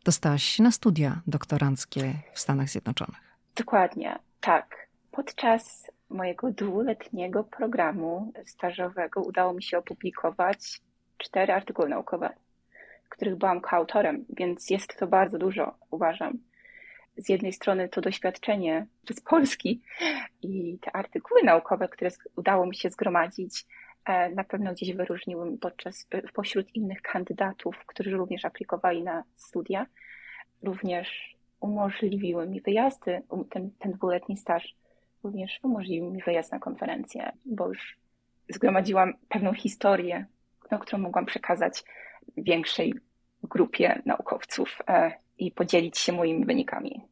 [0.05, 3.37] dostałaś się na studia doktoranckie w Stanach Zjednoczonych.
[3.57, 4.89] Dokładnie, tak.
[5.11, 10.81] Podczas mojego dwuletniego programu stażowego udało mi się opublikować
[11.19, 12.35] cztery artykuły naukowe,
[13.09, 16.39] których byłam koautorem, więc jest to bardzo dużo, uważam.
[17.21, 19.81] Z jednej strony to doświadczenie z Polski
[20.43, 23.67] i te artykuły naukowe, które udało mi się zgromadzić,
[24.05, 29.87] e, na pewno gdzieś wyróżniły podczas, pośród innych kandydatów, którzy również aplikowali na studia,
[30.63, 34.75] również umożliwiły mi wyjazdy, um, ten, ten dwuletni staż
[35.25, 37.99] również umożliwił mi wyjazd na konferencję, bo już
[38.49, 40.27] zgromadziłam pewną historię
[40.71, 41.85] no, którą mogłam przekazać
[42.37, 42.95] większej
[43.43, 47.10] grupie naukowców e, i podzielić się moimi wynikami.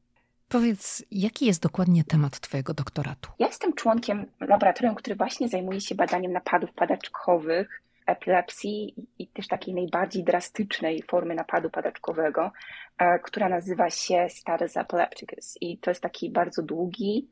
[0.48, 3.30] Powiedz, jaki jest dokładnie temat Twojego doktoratu?
[3.38, 9.74] Ja jestem członkiem laboratorium, które właśnie zajmuje się badaniem napadów padaczkowych, epilepsji i też takiej
[9.74, 12.52] najbardziej drastycznej formy napadu padaczkowego,
[12.98, 15.58] e, która nazywa się status epilepticus.
[15.60, 17.28] I to jest taki bardzo długi,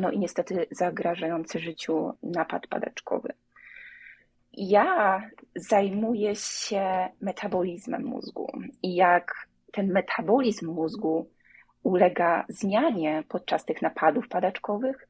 [0.00, 3.32] no i niestety zagrażający życiu napad padaczkowy.
[4.52, 5.22] Ja
[5.56, 11.28] zajmuję się metabolizmem mózgu i jak ten metabolizm mózgu
[11.82, 15.08] ulega zmianie podczas tych napadów padaczkowych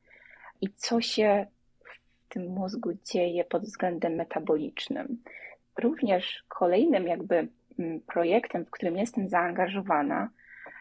[0.61, 1.46] i co się
[1.85, 5.22] w tym mózgu dzieje pod względem metabolicznym.
[5.78, 10.28] Również kolejnym jakby mm, projektem, w którym jestem zaangażowana,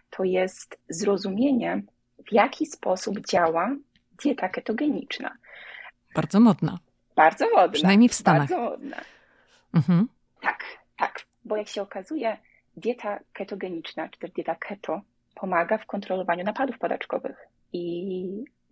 [0.10, 1.82] to jest zrozumienie,
[2.30, 3.75] w jaki sposób działa
[4.23, 5.38] dieta ketogeniczna.
[6.15, 6.80] Bardzo modna.
[7.15, 7.69] Bardzo modna.
[7.69, 8.49] Przynajmniej w Stanach.
[8.49, 8.97] Bardzo modna.
[9.73, 10.08] Mhm.
[10.41, 10.63] Tak,
[10.97, 11.21] tak.
[11.45, 12.38] Bo jak się okazuje,
[12.77, 15.01] dieta ketogeniczna, czy też dieta keto,
[15.41, 17.47] pomaga w kontrolowaniu napadów padaczkowych.
[17.73, 18.25] I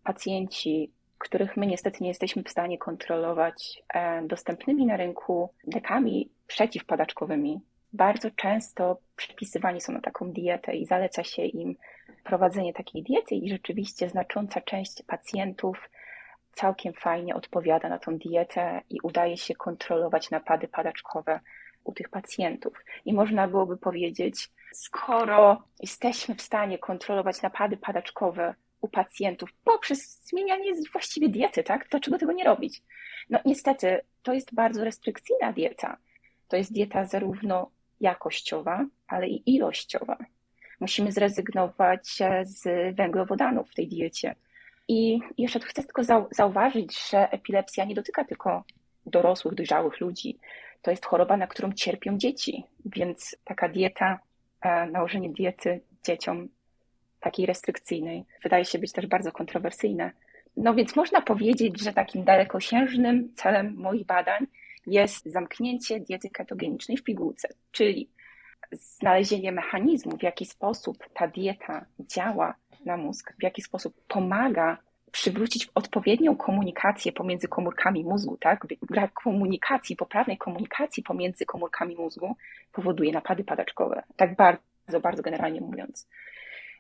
[0.04, 7.62] pacjenci, których my niestety nie jesteśmy w stanie kontrolować e, dostępnymi na rynku lekami przeciwpadaczkowymi,
[7.94, 11.76] bardzo często przypisywani są na taką dietę i zaleca się im
[12.24, 15.90] prowadzenie takiej diety i rzeczywiście znacząca część pacjentów
[16.52, 21.40] całkiem fajnie odpowiada na tą dietę i udaje się kontrolować napady padaczkowe
[21.84, 22.74] u tych pacjentów.
[23.06, 30.72] I można byłoby powiedzieć, skoro jesteśmy w stanie kontrolować napady padaczkowe u pacjentów poprzez zmienianie
[30.92, 31.88] właściwie diety, tak?
[31.90, 32.82] Dlaczego tego nie robić?
[33.30, 35.98] No niestety, to jest bardzo restrykcyjna dieta.
[36.48, 40.18] To jest dieta zarówno jakościowa, ale i ilościowa.
[40.80, 42.64] Musimy zrezygnować z
[42.96, 44.36] węglowodanów w tej diecie.
[44.88, 48.64] I jeszcze chcę tylko zauważyć, że epilepsja nie dotyka tylko
[49.06, 50.38] dorosłych, dojrzałych ludzi.
[50.82, 54.20] To jest choroba, na którą cierpią dzieci, więc taka dieta, e,
[54.92, 56.50] nałożenie diety dzieciom
[57.20, 60.12] takiej restrykcyjnej wydaje się być też bardzo kontrowersyjne.
[60.58, 64.48] No więc można powiedzieć, że takim dalekosiężnym celem moich badań
[64.88, 68.10] jest zamknięcie diety ketogenicznej w pigułce, czyli
[68.72, 74.78] znalezienie mechanizmu, w jaki sposób ta dieta działa na mózg, w jaki sposób pomaga
[75.12, 78.68] przywrócić odpowiednią komunikację pomiędzy komórkami mózgu, tak?
[78.82, 82.36] Brak komunikacji, poprawnej komunikacji pomiędzy komórkami mózgu
[82.72, 84.04] powoduje napady padaczkowe.
[84.16, 86.08] Tak bardzo, bardzo generalnie mówiąc.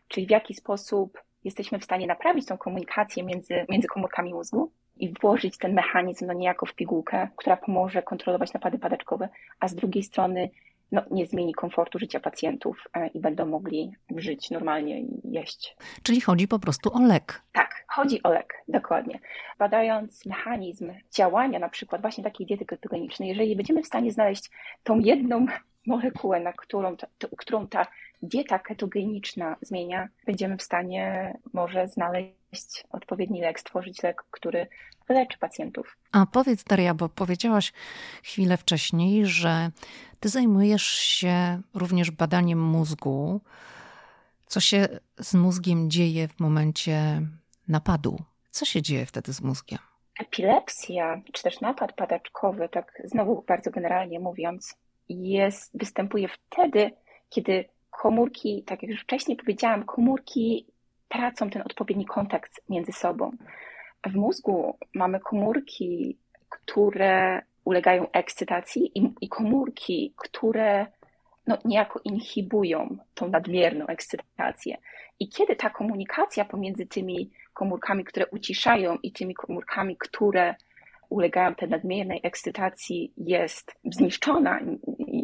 [0.08, 5.13] Czyli w jaki sposób jesteśmy w stanie naprawić tą komunikację między, między komórkami mózgu i
[5.22, 10.04] włożyć ten mechanizm no niejako w pigułkę, która pomoże kontrolować napady padaczkowe, a z drugiej
[10.04, 10.50] strony
[10.91, 15.75] no, nie zmieni komfortu życia pacjentów e, i będą mogli żyć normalnie i jeść.
[16.04, 17.41] Czyli chodzi po prostu o lek.
[17.52, 19.19] Tak, chodzi o lek, dokładnie.
[19.60, 24.49] Badając mechanizm działania na przykład właśnie takiej diety ketogenicznej, jeżeli będziemy w stanie znaleźć
[24.84, 25.45] tą jedną
[25.89, 27.88] molekułę, na którą ta, którą ta
[28.21, 34.67] dieta ketogeniczna zmienia, będziemy w stanie może znaleźć odpowiedni lek, stworzyć lek, który
[35.10, 35.97] leczy pacjentów.
[36.12, 37.73] A powiedz Daria, bo powiedziałaś
[38.23, 39.71] chwilę wcześniej, że
[40.19, 43.41] ty zajmujesz się również badaniem mózgu.
[44.45, 47.21] Co się z mózgiem dzieje w momencie
[47.67, 48.17] napadu?
[48.52, 49.80] Co się dzieje wtedy z mózgiem?
[50.19, 54.78] Epilepsja, czy też napad padaczkowy, tak znowu bardzo generalnie mówiąc,
[55.10, 56.91] jest, występuje wtedy,
[57.30, 60.65] kiedy komórki, tak jak już wcześniej powiedziałam, komórki
[61.08, 63.32] tracą ten odpowiedni kontakt między sobą.
[64.06, 66.17] W mózgu mamy komórki,
[66.50, 70.88] które ulegają ekscytacji i, i komórki, które
[71.48, 74.78] no, niejako inhibują tą nadmierną ekscytację.
[75.19, 80.56] I kiedy ta komunikacja pomiędzy tymi komórkami, które uciszają i tymi komórkami, które
[81.10, 84.60] ulegają tej nadmiernej ekscytacji, jest zniszczona,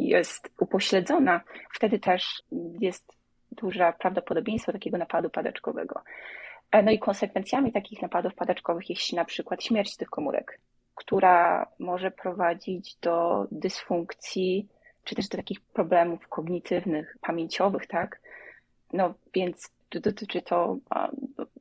[0.08, 1.42] jest upośledzona,
[1.74, 2.44] wtedy też
[2.80, 3.12] jest
[3.52, 6.02] duże prawdopodobieństwo takiego napadu padaczkowego.
[6.72, 10.60] E, no i konsekwencjami takich napadów padaczkowych jest na przykład śmierć tych komórek,
[10.96, 14.68] która może prowadzić do dysfunkcji,
[15.04, 18.22] czy też do takich problemów kognitywnych, pamięciowych, tak?
[18.94, 20.78] No więc dotyczy to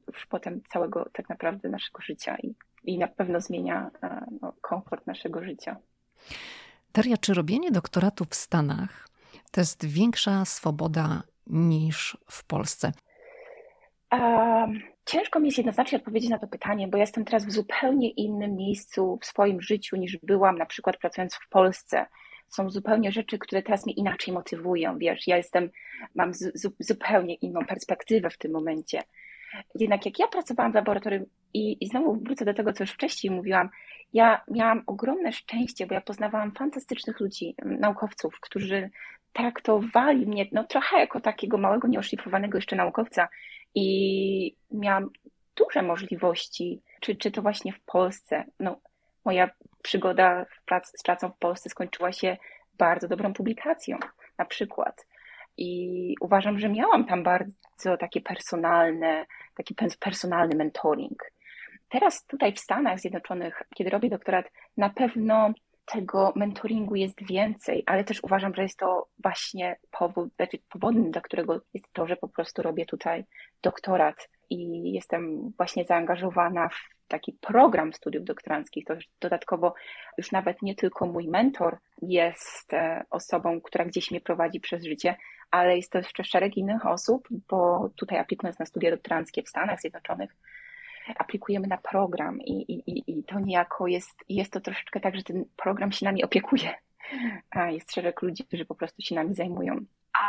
[0.09, 2.55] już potem całego tak naprawdę naszego życia i,
[2.85, 5.77] i na pewno zmienia e, no, komfort naszego życia.
[6.95, 9.09] Daria, czy robienie doktoratu w Stanach
[9.51, 12.93] to jest większa swoboda niż w Polsce?
[14.13, 18.57] Um, ciężko mi jest jednoznacznie odpowiedzieć na to pytanie, bo jestem teraz w zupełnie innym
[18.57, 22.07] miejscu w swoim życiu niż byłam na przykład pracując w Polsce.
[22.49, 25.71] Są zupełnie rzeczy, które teraz mnie inaczej motywują, wiesz, ja jestem,
[26.15, 26.33] mam
[26.81, 29.03] zupełnie inną perspektywę w tym momencie.
[29.75, 33.31] Jednak jak ja pracowałam w laboratorium i, i znowu wrócę do tego, co już wcześniej
[33.31, 33.69] mówiłam,
[34.12, 38.90] ja miałam ogromne szczęście, bo ja poznawałam fantastycznych ludzi, naukowców, którzy
[39.33, 43.29] traktowali mnie no, trochę jako takiego małego, nieoszlifowanego jeszcze naukowca
[43.75, 45.11] i miałam
[45.57, 48.45] duże możliwości, czy, czy to właśnie w Polsce.
[48.61, 48.81] No,
[49.25, 49.51] moja
[49.83, 52.37] przygoda prac, z pracą w Polsce skończyła się
[52.79, 53.99] bardzo dobrą publikacją,
[54.38, 55.07] na przykład.
[55.57, 61.33] I uważam, że miałam tam bardzo takie personalne, taki personalny mentoring.
[61.88, 65.53] Teraz tutaj w Stanach Zjednoczonych, kiedy robię doktorat, na pewno
[65.85, 71.21] tego mentoringu jest więcej, ale też uważam, że jest to właśnie powód, znaczy powodem, dla
[71.21, 73.25] którego jest to, że po prostu robię tutaj
[73.62, 78.85] doktorat i jestem właśnie zaangażowana w taki program studiów doktoranckich.
[78.85, 79.75] To dodatkowo
[80.19, 85.17] już nawet nie tylko mój mentor jest e, osobą, która gdzieś mnie prowadzi przez życie,
[85.55, 89.81] ale jest to jeszcze szereg innych osób, bo tutaj aplikując na studia doktoranckie w Stanach
[89.81, 90.37] Zjednoczonych,
[91.17, 95.45] aplikujemy na program i, i, i to niejako jest, jest to troszeczkę tak, że ten
[95.57, 96.75] program się nami opiekuje.
[97.51, 99.81] A jest szereg ludzi, którzy po prostu się nami zajmują.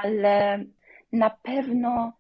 [0.04, 0.64] Ale
[1.12, 2.14] na pewno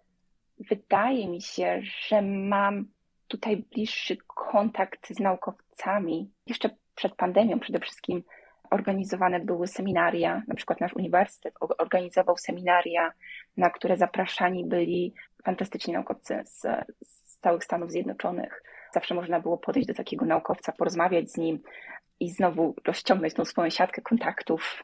[0.70, 2.86] wydaje mi się, że mam
[3.28, 6.30] tutaj bliższy kontakt z naukowcami.
[6.48, 8.24] Jeszcze przed pandemią przede wszystkim
[8.69, 13.12] organizowane były seminaria, na przykład nasz uniwersytet organizował seminaria,
[13.58, 16.62] na które zapraszani byli fantastyczni naukowcy z,
[17.04, 18.63] z całych Stanów Zjednoczonych.
[18.93, 21.60] zawsze można było podejść do takiego naukowca, porozmawiać z nim
[22.19, 24.84] i znowu rozciągnąć tą swoją siatkę kontaktów.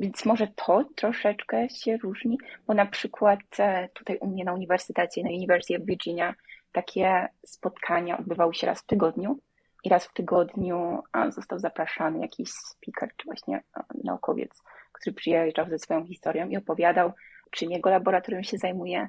[0.00, 5.22] Więc może to troszeczkę się różni, bo na przykład e, tutaj u mnie na uniwersytecie,
[5.22, 6.34] na University of Virginia,
[6.72, 9.38] takie spotkania odbywały się raz w tygodniu
[9.84, 13.62] i raz w tygodniu został zapraszany jakiś speaker, czy właśnie
[14.04, 17.12] naukowiec, który przyjeżdżał ze swoją historią i opowiadał,
[17.50, 19.08] czym jego laboratorium się zajmuje.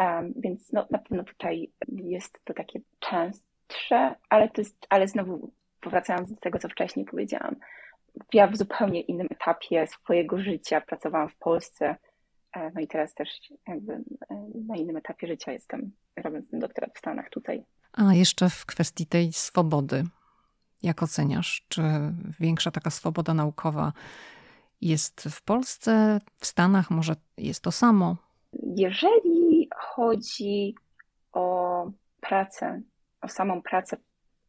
[0.00, 5.52] Um, więc no, na pewno tutaj jest to takie częstsze, ale to jest, ale znowu
[5.80, 7.56] powracając do tego, co wcześniej powiedziałam,
[8.32, 11.96] ja w zupełnie innym etapie swojego życia pracowałam w Polsce,
[12.52, 13.28] e, no i teraz też
[13.68, 14.00] jakby e,
[14.68, 17.64] na innym etapie życia jestem, robiąc ten doktorat w Stanach tutaj.
[17.92, 20.04] A jeszcze w kwestii tej swobody.
[20.82, 21.64] Jak oceniasz?
[21.68, 21.82] Czy
[22.40, 23.92] większa taka swoboda naukowa
[24.80, 26.90] jest w Polsce, w Stanach?
[26.90, 28.16] Może jest to samo?
[28.76, 30.74] Jeżeli chodzi
[31.32, 31.86] o
[32.20, 32.80] pracę,
[33.20, 33.96] o samą pracę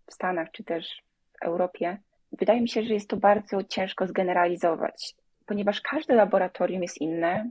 [0.07, 1.03] w Stanach, czy też
[1.39, 1.97] w Europie,
[2.31, 7.49] wydaje mi się, że jest to bardzo ciężko zgeneralizować, ponieważ każde laboratorium jest inne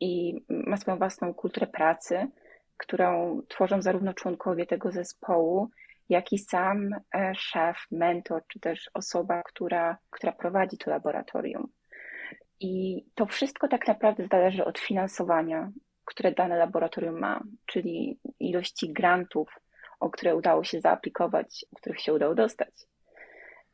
[0.00, 2.28] i ma swoją własną kulturę pracy,
[2.80, 5.70] którą tworzą zarówno członkowie tego zespołu,
[6.08, 11.68] jak i sam e, szef, mentor, czy też osoba, która, która prowadzi to laboratorium.
[12.60, 15.70] I to wszystko tak naprawdę zależy od finansowania,
[16.04, 19.48] które dane laboratorium ma, czyli ilości grantów,
[20.00, 22.72] o które udało się zaaplikować, o których się udało dostać.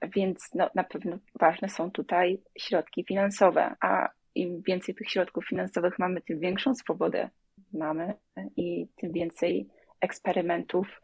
[0.03, 5.99] Więc no, na pewno ważne są tutaj środki finansowe, a im więcej tych środków finansowych
[5.99, 7.31] mamy, tym większą swobodę
[7.73, 8.15] mamy
[8.57, 9.69] i tym więcej
[10.01, 11.03] eksperymentów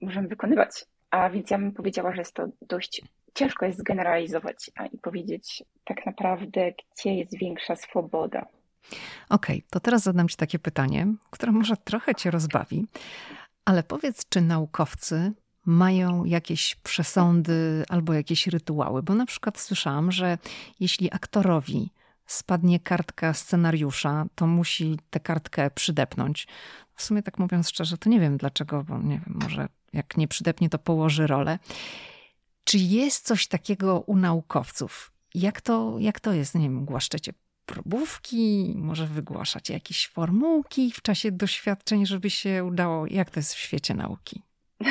[0.00, 0.86] możemy wykonywać.
[1.10, 3.02] A więc ja bym powiedziała, że jest to dość
[3.34, 8.46] ciężko jest zgeneralizować i powiedzieć tak naprawdę, gdzie jest większa swoboda.
[9.28, 12.86] Okej, okay, to teraz zadam Ci takie pytanie, które może trochę Cię rozbawi,
[13.64, 15.32] ale powiedz, czy naukowcy
[15.66, 19.02] mają jakieś przesądy albo jakieś rytuały?
[19.02, 20.38] Bo na przykład słyszałam, że
[20.80, 21.90] jeśli aktorowi
[22.32, 26.46] spadnie kartka scenariusza, to musi tę kartkę przydepnąć.
[26.94, 30.28] W sumie tak mówiąc szczerze, to nie wiem dlaczego, bo nie wiem, może jak nie
[30.28, 31.58] przydepnie, to położy rolę.
[32.64, 35.12] Czy jest coś takiego u naukowców?
[35.34, 36.54] Jak to, jak to jest?
[36.54, 37.32] Nie wiem, głaszczecie
[37.66, 43.06] probówki, może wygłaszacie jakieś formułki w czasie doświadczeń, żeby się udało?
[43.06, 44.42] Jak to jest w świecie nauki?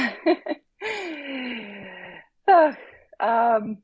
[2.45, 2.75] Ach,
[3.19, 3.77] um,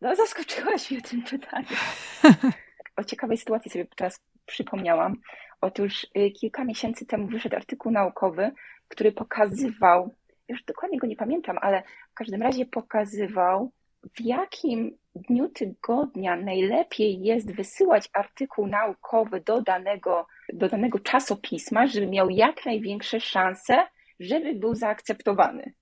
[0.00, 1.76] no zaskoczyłaś mnie tym pytaniem.
[3.00, 5.16] o ciekawej sytuacji sobie teraz przypomniałam.
[5.60, 8.50] Otóż y, kilka miesięcy temu wyszedł artykuł naukowy,
[8.88, 10.14] który pokazywał,
[10.48, 13.72] już dokładnie go nie pamiętam, ale w każdym razie pokazywał,
[14.14, 22.06] w jakim dniu tygodnia najlepiej jest wysyłać artykuł naukowy do danego, do danego czasopisma, żeby
[22.06, 23.86] miał jak największe szanse,
[24.20, 25.72] żeby był zaakceptowany.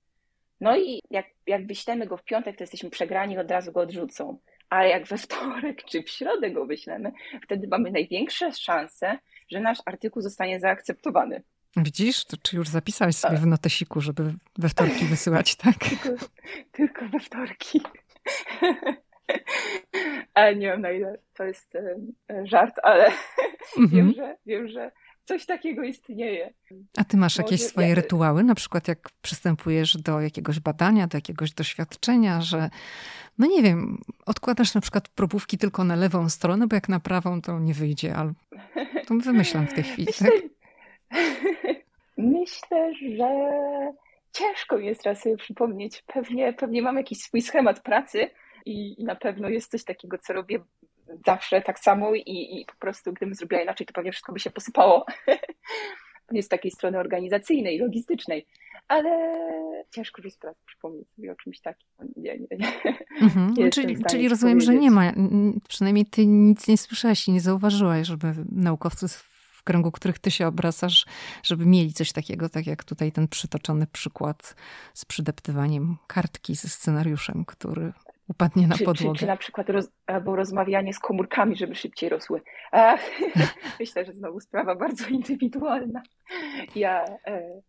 [0.61, 4.38] No i jak, jak wyślemy go w piątek, to jesteśmy przegrani od razu go odrzucą
[4.70, 9.18] ale jak we wtorek czy w środę go wyślemy, wtedy mamy największe szanse,
[9.50, 11.42] że nasz artykuł zostanie zaakceptowany.
[11.76, 13.42] Widzisz, to czy już zapisałeś sobie tak.
[13.42, 15.74] w notesiku, żeby we wtorki wysyłać, tak?
[15.78, 16.24] tylko,
[16.72, 17.81] tylko we wtorki.
[20.35, 21.78] ale nie wiem na ile to jest
[22.44, 23.07] żart, ale
[23.78, 23.88] mhm.
[23.90, 24.90] wiem, że, wiem, że
[25.28, 26.52] coś takiego istnieje.
[26.96, 31.16] A ty masz jakieś Może, swoje rytuały, na przykład jak przystępujesz do jakiegoś badania, do
[31.16, 32.70] jakiegoś doświadczenia, że
[33.38, 37.42] no nie wiem, odkładasz na przykład probówki tylko na lewą stronę, bo jak na prawą
[37.42, 38.32] to nie wyjdzie, ale
[39.06, 40.08] to wymyślam w tej chwili.
[40.08, 40.50] Myślę, tak?
[42.36, 43.28] myślę że
[44.32, 46.04] ciężko jest teraz sobie przypomnieć.
[46.06, 48.30] Pewnie, pewnie mam jakiś swój schemat pracy
[48.66, 50.60] i na pewno jest coś takiego, co robię
[51.26, 54.50] zawsze tak samo i, i po prostu gdybym zrobiła inaczej, to pewnie wszystko by się
[54.50, 55.06] posypało.
[56.30, 58.46] Nie z takiej strony organizacyjnej, logistycznej,
[58.88, 59.10] ale
[59.90, 61.88] ciężko mi teraz przypomnieć sobie o czymś takim.
[62.16, 62.72] Nie, nie, nie.
[63.20, 63.70] Mhm.
[63.70, 65.12] czyli, czyli rozumiem, że nie ma,
[65.68, 70.46] przynajmniej ty nic nie słyszałaś i nie zauważyłaś, żeby naukowcy w kręgu których ty się
[70.46, 71.06] obracasz,
[71.42, 74.54] żeby mieli coś takiego, tak jak tutaj ten przytoczony przykład
[74.94, 77.92] z przydeptywaniem kartki ze scenariuszem, który
[78.28, 79.14] upadnie na czy, podłogę.
[79.14, 82.42] Czy, czy na przykład roz, albo rozmawianie z komórkami, żeby szybciej rosły.
[82.72, 83.00] Ach,
[83.80, 86.02] myślę, że znowu sprawa bardzo indywidualna.
[86.74, 87.62] Ja, e,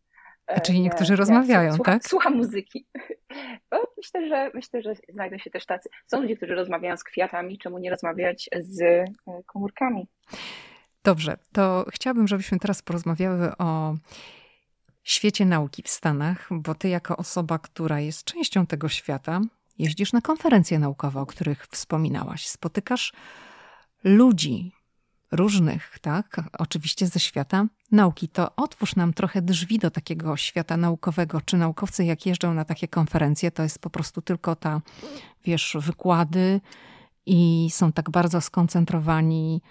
[0.47, 2.07] e, Czyli niektórzy rozmawiają, słucham, tak?
[2.07, 2.85] Słucham muzyki.
[3.97, 5.89] myślę, że myślę, że znajdą się też tacy.
[6.07, 9.05] Są ludzie, którzy rozmawiają z kwiatami, czemu nie rozmawiać z e,
[9.45, 10.07] komórkami?
[11.03, 13.95] Dobrze, to chciałabym, żebyśmy teraz porozmawiały o
[15.03, 19.41] świecie nauki w Stanach, bo ty jako osoba, która jest częścią tego świata,
[19.79, 23.13] jeździsz na konferencje naukowe, o których wspominałaś, spotykasz
[24.03, 24.71] ludzi
[25.31, 26.41] różnych, tak?
[26.59, 28.27] Oczywiście ze świata nauki.
[28.27, 31.41] To otwórz nam trochę drzwi do takiego świata naukowego.
[31.41, 34.81] Czy naukowcy, jak jeżdżą na takie konferencje, to jest po prostu tylko ta,
[35.45, 36.61] wiesz, wykłady
[37.25, 39.61] i są tak bardzo skoncentrowani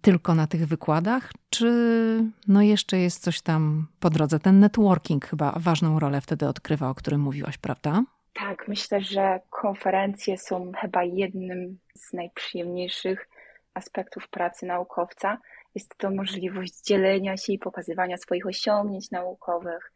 [0.00, 4.40] tylko na tych wykładach, czy no jeszcze jest coś tam po drodze?
[4.40, 8.04] Ten networking chyba ważną rolę wtedy odkrywa, o którym mówiłaś, prawda?
[8.34, 13.28] Tak, myślę, że konferencje są chyba jednym z najprzyjemniejszych
[13.74, 15.38] aspektów pracy naukowca.
[15.74, 19.92] Jest to możliwość dzielenia się i pokazywania swoich osiągnięć naukowych.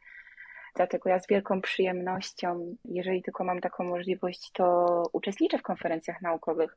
[0.76, 6.76] Dlatego ja z wielką przyjemnością, jeżeli tylko mam taką możliwość, to uczestniczę w konferencjach naukowych.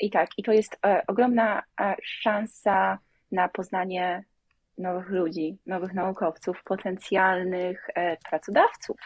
[0.00, 2.98] I tak, i to jest e, ogromna e, szansa
[3.32, 4.24] na poznanie
[4.78, 8.96] nowych ludzi, nowych naukowców, potencjalnych e, pracodawców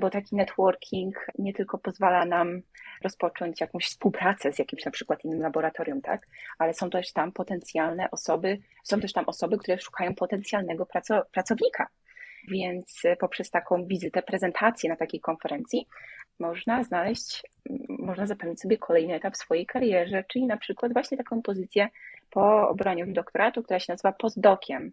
[0.00, 2.60] bo taki networking nie tylko pozwala nam
[3.02, 6.26] rozpocząć jakąś współpracę z jakimś na przykład innym laboratorium, tak?
[6.58, 10.86] Ale są też tam potencjalne osoby, są też tam osoby, które szukają potencjalnego
[11.32, 11.88] pracownika.
[12.50, 15.86] Więc e, poprzez taką wizytę, prezentację na takiej konferencji
[16.38, 17.42] można znaleźć,
[17.88, 21.88] można zapewnić sobie kolejny etap w swojej karierze, czyli na przykład właśnie taką pozycję
[22.30, 24.92] po obraniu doktoratu, która się nazywa postdokiem.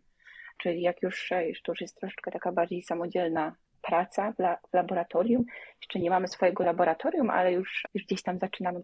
[0.57, 3.55] Czyli jak już, e, już to już jest troszeczkę taka bardziej samodzielna
[3.85, 5.45] praca w, la, w, laboratorium.
[5.81, 8.81] Jeszcze nie mamy swojego laboratorium, ale już, już gdzieś tam zaczynamy,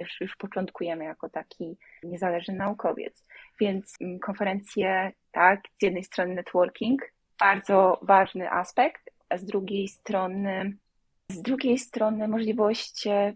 [0.00, 3.24] już, już początkujemy jako taki niezależny naukowiec.
[3.60, 7.02] Więc mm, konferencje, tak, z jednej strony networking,
[7.40, 10.76] bardzo ważny aspekt, a z drugiej strony
[11.30, 13.32] z drugiej strony możliwość e,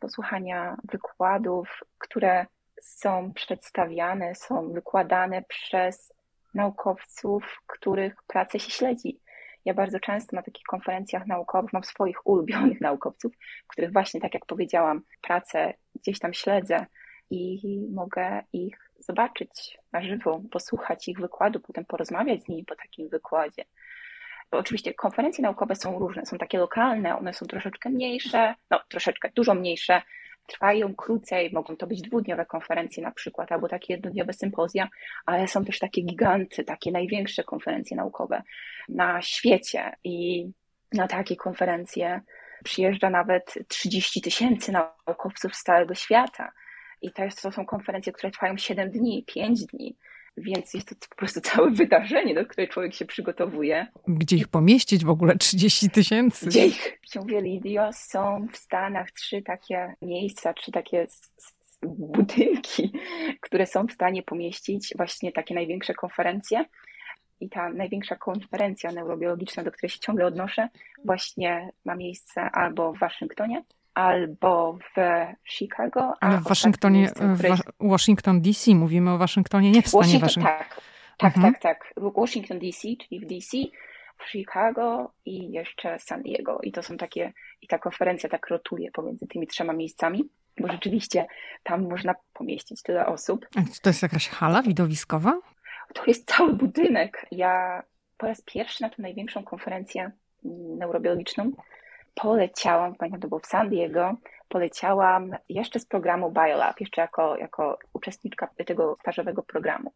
[0.00, 2.46] posłuchania wykładów, które
[2.82, 6.12] są przedstawiane, są wykładane przez
[6.54, 9.20] naukowców, których pracę się śledzi.
[9.64, 13.32] Ja bardzo często na takich konferencjach naukowych mam swoich ulubionych naukowców,
[13.66, 16.86] których właśnie, tak jak powiedziałam, pracę gdzieś tam śledzę
[17.30, 17.60] i
[17.92, 23.64] mogę ich zobaczyć na żywo, posłuchać ich wykładu, potem porozmawiać z nimi po takim wykładzie.
[24.50, 29.30] Bo oczywiście konferencje naukowe są różne, są takie lokalne, one są troszeczkę mniejsze, no troszeczkę,
[29.34, 30.02] dużo mniejsze,
[30.46, 34.88] trwają krócej, mogą to być dwudniowe konferencje na przykład, albo takie jednodniowe sympozja,
[35.26, 38.42] ale są też takie giganty, takie największe konferencje naukowe
[38.88, 40.46] na świecie i
[40.92, 42.20] na takie konferencje
[42.64, 46.52] przyjeżdża nawet 30 tysięcy naukowców z całego świata.
[47.02, 49.96] I to, jest, to są konferencje, które trwają 7 dni, 5 dni.
[50.36, 53.86] Więc jest to po prostu całe wydarzenie, do którego człowiek się przygotowuje.
[54.08, 55.36] Gdzie ich pomieścić w ogóle?
[55.36, 56.46] 30 tysięcy?
[56.46, 56.98] Gdzie ich?
[57.02, 61.06] W ciągu Lidio są w Stanach trzy takie miejsca, trzy takie
[61.82, 62.92] budynki,
[63.40, 66.64] które są w stanie pomieścić właśnie takie największe konferencje.
[67.40, 70.68] I ta największa konferencja neurobiologiczna, do której się ciągle odnoszę,
[71.04, 73.64] właśnie ma miejsce albo w Waszyngtonie,
[73.94, 75.00] albo w
[75.44, 76.12] Chicago.
[76.20, 77.42] Ale w Waszyngtonie, w
[77.80, 80.42] Washington DC, mówimy o Waszyngtonie, nie w stanie Washington.
[80.42, 80.80] Tak,
[81.18, 81.54] tak, mhm.
[81.54, 81.94] tak, tak.
[81.96, 83.56] Washington DC, czyli w DC,
[84.18, 86.58] w Chicago i jeszcze San Diego.
[86.62, 87.32] I to są takie,
[87.62, 90.28] i ta konferencja tak rotuje pomiędzy tymi trzema miejscami,
[90.60, 91.26] bo rzeczywiście
[91.62, 93.46] tam można pomieścić tyle osób.
[93.56, 95.40] A to jest jakaś hala widowiskowa?
[95.94, 97.26] To jest cały budynek.
[97.30, 97.82] Ja
[98.16, 100.10] po raz pierwszy na tę największą konferencję
[100.78, 101.52] neurobiologiczną
[102.14, 104.16] poleciałam, pamiętam to było w San Diego,
[104.48, 109.92] poleciałam jeszcze z programu BioLab, jeszcze jako, jako uczestniczka tego stażowego programu.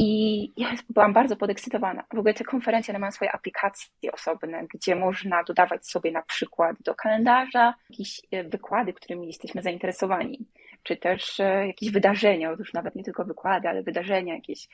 [0.00, 2.04] I ja byłam bardzo podekscytowana.
[2.14, 6.76] W ogóle te konferencje one mają swoje aplikacje osobne, gdzie można dodawać sobie na przykład
[6.84, 10.46] do kalendarza jakieś e, wykłady, którymi jesteśmy zainteresowani,
[10.82, 14.68] czy też e, jakieś wydarzenia, już nawet nie tylko wykłady, ale wydarzenia, jakieś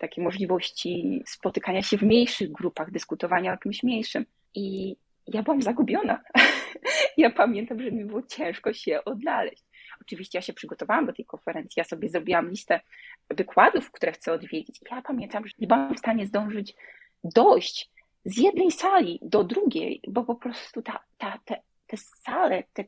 [0.00, 4.26] takie możliwości spotykania się w mniejszych grupach, dyskutowania o czymś mniejszym.
[4.54, 4.96] I
[5.26, 6.20] ja byłam zagubiona.
[7.16, 9.64] ja pamiętam, że mi było ciężko się odnaleźć.
[10.00, 12.80] Oczywiście ja się przygotowałam do tej konferencji, ja sobie zrobiłam listę
[13.30, 14.80] wykładów, które chcę odwiedzić.
[14.90, 16.74] Ja pamiętam, że nie byłam w stanie zdążyć
[17.24, 17.90] dojść
[18.24, 22.84] z jednej sali do drugiej, bo po prostu ta, ta, te, te sale, te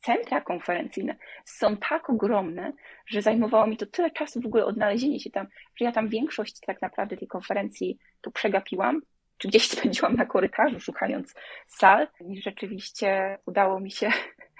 [0.00, 2.72] centra konferencyjne są tak ogromne,
[3.06, 6.60] że zajmowało mi to tyle czasu w ogóle odnalezienie się tam, że ja tam większość
[6.60, 9.00] tak naprawdę tej konferencji tu przegapiłam
[9.42, 11.34] czy gdzieś spędziłam na korytarzu szukając
[11.66, 14.10] sal, niż rzeczywiście udało mi się,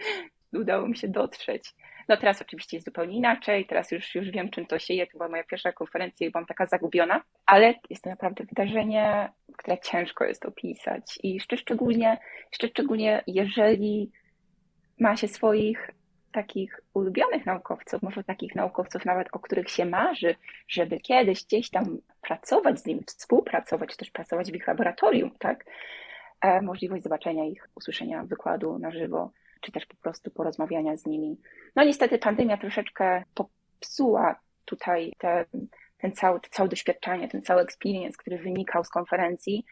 [0.63, 1.75] udało mi się dotrzeć.
[2.09, 5.07] No teraz oczywiście jest zupełnie inaczej, teraz już, już wiem, czym to się je.
[5.07, 9.79] To była moja pierwsza konferencja i byłam taka zagubiona, ale jest to naprawdę wydarzenie, które
[9.79, 11.19] ciężko jest opisać.
[11.23, 12.19] I jeszcze szczególnie,
[12.53, 14.13] jeszcze szczególnie jeżeli
[14.99, 15.91] ma się swoich
[16.33, 20.35] takich ulubionych naukowców, może takich naukowców nawet, o których się marzy,
[20.69, 25.65] żeby kiedyś gdzieś tam pracować z nimi, współpracować, też pracować w ich laboratorium, tak?
[26.41, 29.31] E, możliwość zobaczenia ich, usłyszenia wykładu na żywo,
[29.61, 31.41] czy też po prostu porozmawiania z nimi.
[31.77, 35.45] No niestety pandemia troszeczkę popsuła tutaj te,
[35.99, 39.65] ten cały, to całe doświadczenie, ten cały experience, który wynikał z konferencji,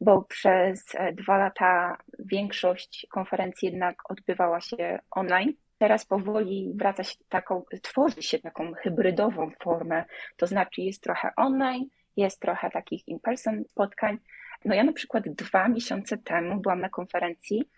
[0.00, 5.52] bo przez e, dwa lata większość konferencji jednak odbywała się online.
[5.78, 10.04] Teraz powoli wraca się taką, tworzy się taką hybrydową formę,
[10.36, 14.18] to znaczy jest trochę online, jest trochę takich in-person spotkań.
[14.64, 17.68] No ja na przykład dwa miesiące temu byłam na konferencji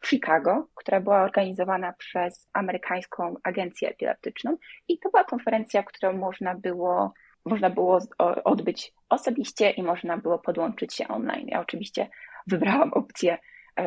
[0.00, 4.56] w Chicago, która była organizowana przez amerykańską agencję epileptyczną
[4.88, 7.12] i to była konferencja, którą można było,
[7.44, 7.98] można było
[8.44, 11.48] odbyć osobiście i można było podłączyć się online.
[11.48, 12.08] Ja oczywiście
[12.46, 13.38] wybrałam opcję
[13.78, 13.82] e,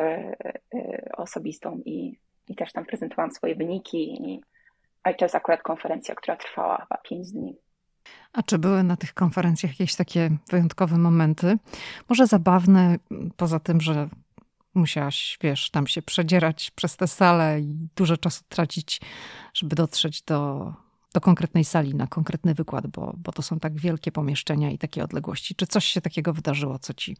[0.74, 2.18] e, osobistą i,
[2.48, 4.40] i też tam prezentowałam swoje wyniki i,
[5.02, 7.56] a to jest akurat konferencja, która trwała chyba 5 dni.
[8.32, 11.58] A czy były na tych konferencjach jakieś takie wyjątkowe momenty?
[12.08, 12.96] Może zabawne,
[13.36, 14.08] poza tym, że
[14.74, 19.00] musiałaś, wiesz, tam się przedzierać przez tę salę i dużo czasu tracić,
[19.54, 20.72] żeby dotrzeć do,
[21.14, 25.04] do konkretnej sali na konkretny wykład, bo, bo to są tak wielkie pomieszczenia i takie
[25.04, 25.54] odległości.
[25.54, 27.16] Czy coś się takiego wydarzyło, co ci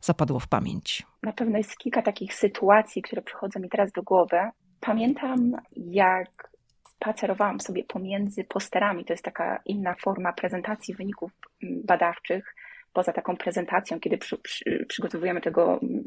[0.00, 1.02] zapadło w pamięć?
[1.22, 4.36] Na pewno jest kilka takich sytuacji, które przychodzą mi teraz do głowy.
[4.80, 6.50] Pamiętam, jak
[6.86, 9.04] spacerowałam sobie pomiędzy posterami.
[9.04, 12.54] To jest taka inna forma prezentacji wyników mm, badawczych,
[12.92, 16.03] poza taką prezentacją, kiedy przy, przy, przygotowujemy tego mm,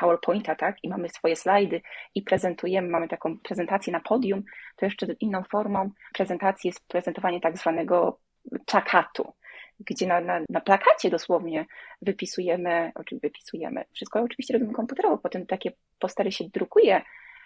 [0.00, 1.80] PowerPointa, tak, i mamy swoje slajdy
[2.14, 4.42] i prezentujemy, mamy taką prezentację na podium,
[4.76, 8.18] to jeszcze inną formą prezentacji jest prezentowanie tak zwanego
[8.66, 9.32] plakatu,
[9.80, 11.66] gdzie na, na, na plakacie dosłownie
[12.02, 17.02] wypisujemy, oczywiście wypisujemy, wszystko oczywiście robimy komputerowo, potem takie postery się drukuje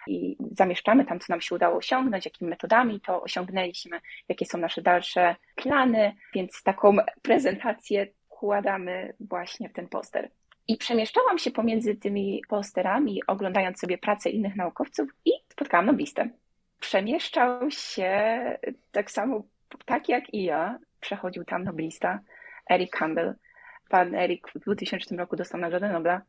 [0.07, 4.81] i zamieszczamy tam, co nam się udało osiągnąć, jakimi metodami to osiągnęliśmy, jakie są nasze
[4.81, 10.29] dalsze plany, więc taką prezentację wkładamy właśnie w ten poster.
[10.67, 16.29] I przemieszczałam się pomiędzy tymi posterami, oglądając sobie pracę innych naukowców i spotkałam noblistę.
[16.79, 18.39] Przemieszczał się
[18.91, 19.43] tak samo,
[19.85, 22.19] tak jak i ja, przechodził tam noblista
[22.69, 23.35] Eric Campbell.
[23.89, 26.21] Pan Eric w 2000 roku dostał Nagrodę Nobla.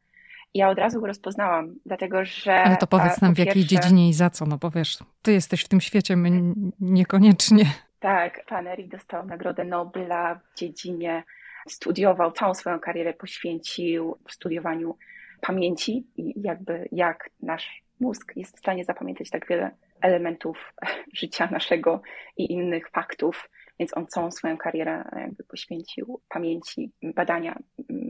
[0.55, 2.55] Ja od razu go rozpoznałam, dlatego że.
[2.55, 5.64] Ale to powiedz nam, w jakiej dziedzinie i za co, no bo wiesz, ty jesteś
[5.64, 7.64] w tym świecie, my niekoniecznie.
[8.01, 11.22] Tak, pan Eric dostał Nagrodę Nobla w dziedzinie
[11.67, 14.97] studiował, całą swoją karierę poświęcił studiowaniu
[15.41, 20.73] pamięci i jakby jak nasz mózg jest w stanie zapamiętać tak wiele elementów
[21.21, 22.03] życia naszego
[22.37, 27.59] i innych faktów, więc on całą swoją karierę jakby poświęcił pamięci, badania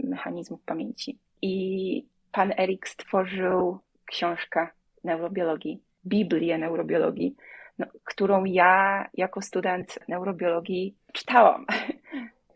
[0.04, 1.18] mechanizmów pamięci.
[1.42, 4.68] I pan Erik stworzył książkę
[5.04, 7.36] neurobiologii, Biblię neurobiologii,
[7.78, 11.66] no, którą ja jako student neurobiologii czytałam.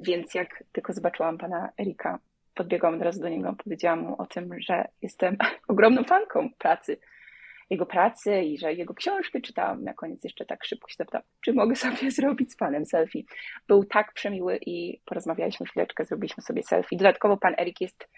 [0.01, 2.19] Więc jak tylko zobaczyłam pana Erika,
[2.55, 5.37] podbiegłam od razu do niego, powiedziałam mu o tym, że jestem
[5.69, 6.99] ogromną fanką pracy,
[7.71, 9.85] jego pracy i że jego książkę czytałam.
[9.85, 13.25] Na koniec jeszcze tak szybko się zapytałam, czy mogę sobie zrobić z panem selfie.
[13.69, 16.97] Był tak przemiły i porozmawialiśmy chwileczkę, zrobiliśmy sobie selfie.
[16.97, 18.09] Dodatkowo pan Erik jest,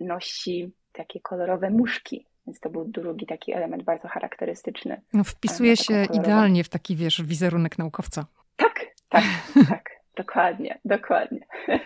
[0.00, 5.00] nosi takie kolorowe muszki, więc to był drugi taki element bardzo charakterystyczny.
[5.12, 8.26] No, wpisuje się idealnie w taki, wiesz, wizerunek naukowca.
[8.56, 9.24] Tak, tak,
[9.68, 9.89] tak.
[10.16, 11.46] Dokładnie, dokładnie.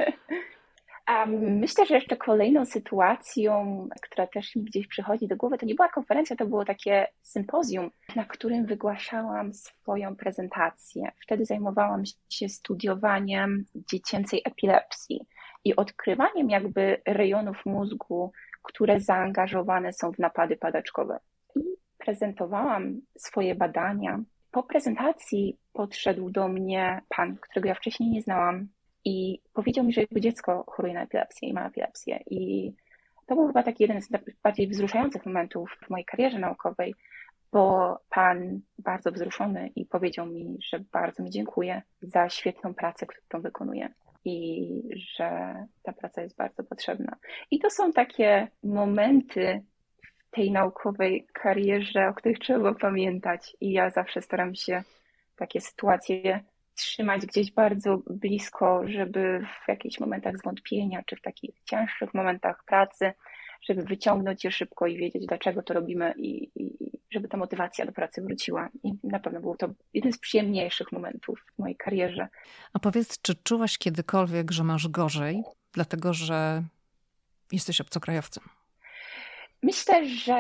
[1.29, 5.89] myślę, że jeszcze kolejną sytuacją, która też mi gdzieś przychodzi do głowy, to nie była
[5.89, 11.12] konferencja, to było takie sympozjum, na którym wygłaszałam swoją prezentację.
[11.22, 15.27] Wtedy zajmowałam się studiowaniem dziecięcej epilepsji
[15.64, 21.18] i odkrywaniem jakby rejonów mózgu, które zaangażowane są w napady padaczkowe.
[21.57, 21.61] I
[21.99, 24.20] prezentowałam swoje badania
[24.55, 28.69] po prezentacji podszedł do mnie pan, którego ja wcześniej nie znałam
[29.05, 32.23] i powiedział mi, że jego dziecko choruje na epilepsję i ma epilepsję.
[32.27, 32.73] I
[33.27, 34.09] to był chyba taki jeden z
[34.43, 36.95] bardziej wzruszających momentów w mojej karierze naukowej,
[37.53, 43.43] bo pan bardzo wzruszony i powiedział mi, że bardzo mi dziękuję za świetną pracę, którą
[43.43, 43.89] wykonuję
[44.25, 44.69] i
[45.17, 47.17] że ta praca jest bardzo potrzebna.
[47.51, 49.63] I to są takie momenty,
[50.35, 53.57] tej naukowej karierze, o których trzeba pamiętać.
[53.61, 54.82] I ja zawsze staram się
[55.37, 56.41] takie sytuacje
[56.74, 63.12] trzymać gdzieś bardzo blisko, żeby w jakichś momentach zwątpienia, czy w takich cięższych momentach pracy,
[63.62, 66.72] żeby wyciągnąć je szybko i wiedzieć, dlaczego to robimy i, i
[67.11, 68.68] żeby ta motywacja do pracy wróciła.
[68.82, 72.28] I na pewno był to jeden z przyjemniejszych momentów w mojej karierze.
[72.72, 76.62] A powiedz, czy czułaś kiedykolwiek, że masz gorzej, dlatego że
[77.53, 78.45] jesteś obcokrajowcem?
[79.65, 80.35] Myślę, że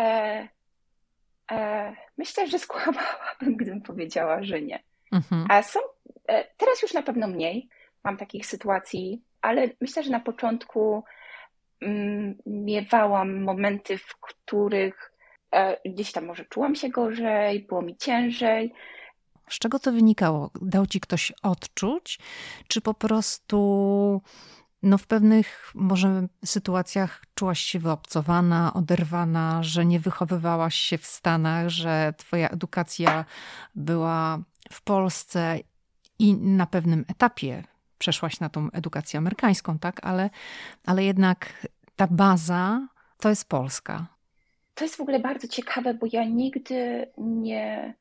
[1.50, 4.82] e, myślę, że skłamałabym, gdybym powiedziała, że nie.
[5.12, 5.46] Mhm.
[5.48, 5.80] A są
[6.28, 7.68] e, teraz już na pewno mniej
[8.04, 11.04] mam takich sytuacji, ale myślę, że na początku
[11.80, 15.12] mm, miewałam momenty, w których
[15.50, 18.72] e, gdzieś tam może czułam się gorzej, było mi ciężej.
[19.48, 20.50] Z czego to wynikało?
[20.62, 22.18] Dał ci ktoś odczuć,
[22.68, 24.22] czy po prostu
[24.84, 31.68] no w pewnych może sytuacjach czułaś się wyobcowana, oderwana, że nie wychowywałaś się w Stanach,
[31.68, 33.24] że twoja edukacja
[33.74, 34.38] była
[34.70, 35.58] w Polsce
[36.18, 37.64] i na pewnym etapie
[37.98, 40.00] przeszłaś na tą edukację amerykańską, tak?
[40.06, 40.30] Ale,
[40.86, 41.66] ale jednak
[41.96, 44.06] ta baza to jest Polska.
[44.74, 47.94] To jest w ogóle bardzo ciekawe, bo ja nigdy nie,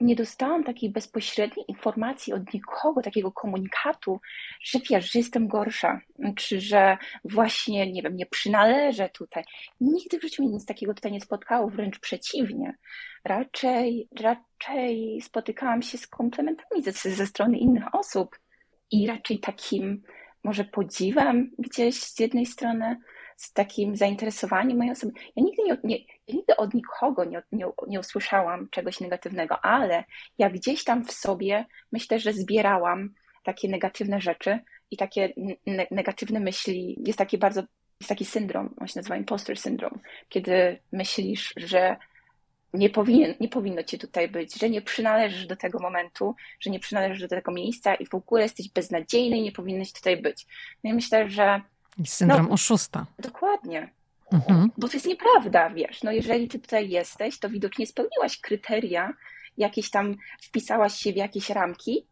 [0.00, 4.20] nie dostałam takiej bezpośredniej informacji od nikogo, takiego komunikatu,
[4.62, 6.00] że wiesz, że jestem gorsza,
[6.36, 9.44] czy że właśnie, nie wiem, nie przynależę tutaj.
[9.80, 12.76] Nigdy w życiu nic takiego tutaj nie spotkało, wręcz przeciwnie.
[13.24, 18.38] Raczej, raczej spotykałam się z komplementami ze, ze strony innych osób
[18.90, 20.02] i raczej takim
[20.44, 22.96] może podziwem gdzieś z jednej strony,
[23.40, 25.12] z takim zainteresowaniem mojej osoby.
[25.36, 30.04] Ja nigdy, nie, nie, ja nigdy od nikogo nie, nie, nie usłyszałam czegoś negatywnego, ale
[30.38, 34.58] ja gdzieś tam w sobie myślę, że zbierałam takie negatywne rzeczy
[34.90, 35.32] i takie
[35.66, 36.96] ne negatywne myśli.
[37.06, 37.62] Jest taki bardzo,
[38.00, 41.96] jest taki syndrom, on się nazywa imposter syndrom, kiedy myślisz, że
[42.74, 46.80] nie, powinien, nie powinno ci tutaj być, że nie przynależysz do tego momentu, że nie
[46.80, 50.46] przynależysz do tego miejsca i w ogóle jesteś beznadziejny i nie powinieneś tutaj być.
[50.84, 51.60] No i myślę, że
[51.98, 53.06] i syndrom no, oszusta.
[53.18, 53.90] Dokładnie.
[54.32, 54.70] Mhm.
[54.78, 56.02] Bo to jest nieprawda, wiesz.
[56.02, 59.12] No jeżeli ty tutaj jesteś, to widocznie spełniłaś kryteria,
[59.58, 62.06] jakieś tam wpisałaś się w jakieś ramki,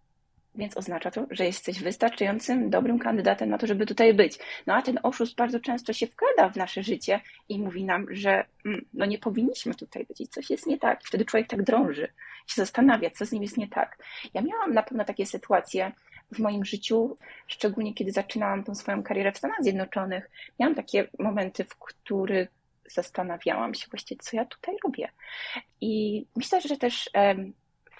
[0.55, 4.39] więc oznacza to, że jesteś wystarczającym dobrym kandydatem na to, żeby tutaj być.
[4.66, 8.45] No a ten oszust bardzo często się wkrada w nasze życie i mówi nam, że
[8.64, 11.01] mm, no nie powinniśmy tutaj być i coś jest nie tak.
[11.05, 12.09] Wtedy człowiek tak drąży,
[12.47, 13.99] się zastanawia, co z nim jest nie tak.
[14.35, 15.93] Ja miałam na pewno takie sytuacje,
[16.33, 17.16] w moim życiu,
[17.47, 22.49] szczególnie kiedy zaczynałam tą swoją karierę w Stanach Zjednoczonych, miałam takie momenty, w których
[22.91, 25.09] zastanawiałam się właściwie, co ja tutaj robię.
[25.81, 27.11] I myślę, że też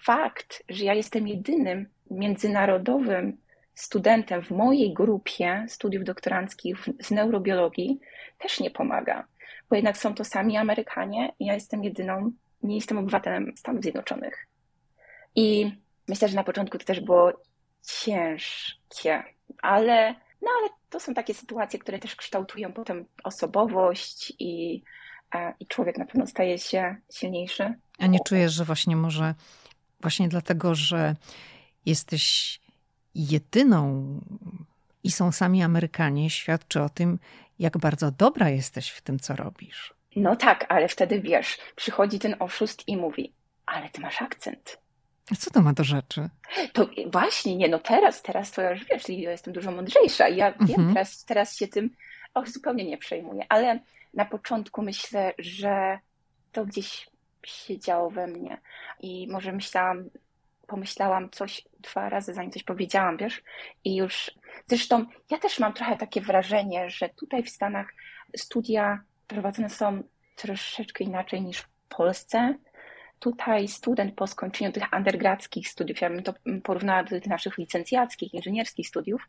[0.01, 3.37] fakt, że ja jestem jedynym międzynarodowym
[3.75, 8.01] studentem w mojej grupie studiów doktoranckich z neurobiologii
[8.39, 9.27] też nie pomaga,
[9.71, 14.47] bo jednak są to sami Amerykanie i ja jestem jedyną, nie jestem obywatelem Stanów Zjednoczonych.
[15.35, 15.73] I
[16.09, 17.33] myślę, że na początku to też było
[17.89, 19.25] ciężkie,
[19.63, 24.83] ale, no ale to są takie sytuacje, które też kształtują potem osobowość i,
[25.61, 27.75] i człowiek na pewno staje się silniejszy.
[27.99, 29.35] A nie czujesz, że właśnie może
[30.01, 31.17] właśnie dlatego, że
[31.87, 32.61] jesteś
[33.15, 34.05] jedyną
[35.05, 37.19] i są sami Amerykanie, świadczy o tym,
[37.59, 39.95] jak bardzo dobra jesteś w tym, co robisz.
[40.17, 43.33] No tak, ale wtedy wiesz, przychodzi ten oszust i mówi,
[43.67, 44.79] ale ty masz akcent.
[45.33, 46.29] A co to ma do rzeczy?
[46.73, 50.29] To właśnie, nie, no teraz, teraz to już wiesz, ja jestem dużo mądrzejsza.
[50.29, 50.67] Ja mhm.
[50.67, 51.91] wiem, teraz, teraz się tym
[52.35, 53.81] och, zupełnie nie przejmuję, ale
[54.15, 55.99] na początku myślę, że
[56.53, 57.09] to gdzieś
[57.47, 58.61] się działo we mnie
[59.01, 60.11] i może myślałam,
[60.67, 63.43] pomyślałam coś dwa razy, zanim coś powiedziałam, wiesz,
[63.85, 64.31] i już,
[64.67, 67.95] zresztą ja też mam trochę takie wrażenie, że tutaj w Stanach
[68.37, 70.03] studia prowadzone są
[70.37, 72.55] troszeczkę inaczej niż w Polsce,
[73.19, 78.35] tutaj student po skończeniu tych undergradzkich studiów, ja bym to porównała do tych naszych licencjackich,
[78.35, 79.29] inżynierskich studiów,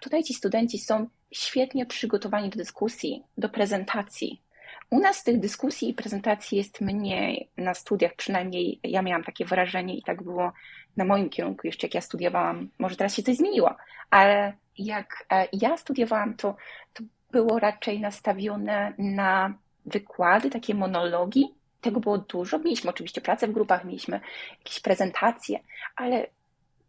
[0.00, 4.42] tutaj ci studenci są świetnie przygotowani do dyskusji, do prezentacji.
[4.90, 9.96] U nas tych dyskusji i prezentacji jest mniej na studiach, przynajmniej ja miałam takie wrażenie
[9.96, 10.52] i tak było
[10.96, 12.68] na moim kierunku jeszcze jak ja studiowałam.
[12.78, 13.76] Może teraz się coś zmieniło,
[14.10, 16.56] ale jak e, ja studiowałam, to,
[16.92, 19.54] to było raczej nastawione na
[19.86, 22.58] wykłady, takie monologi, tego było dużo.
[22.58, 24.20] Mieliśmy oczywiście pracę w grupach, mieliśmy
[24.58, 25.60] jakieś prezentacje,
[25.96, 26.26] ale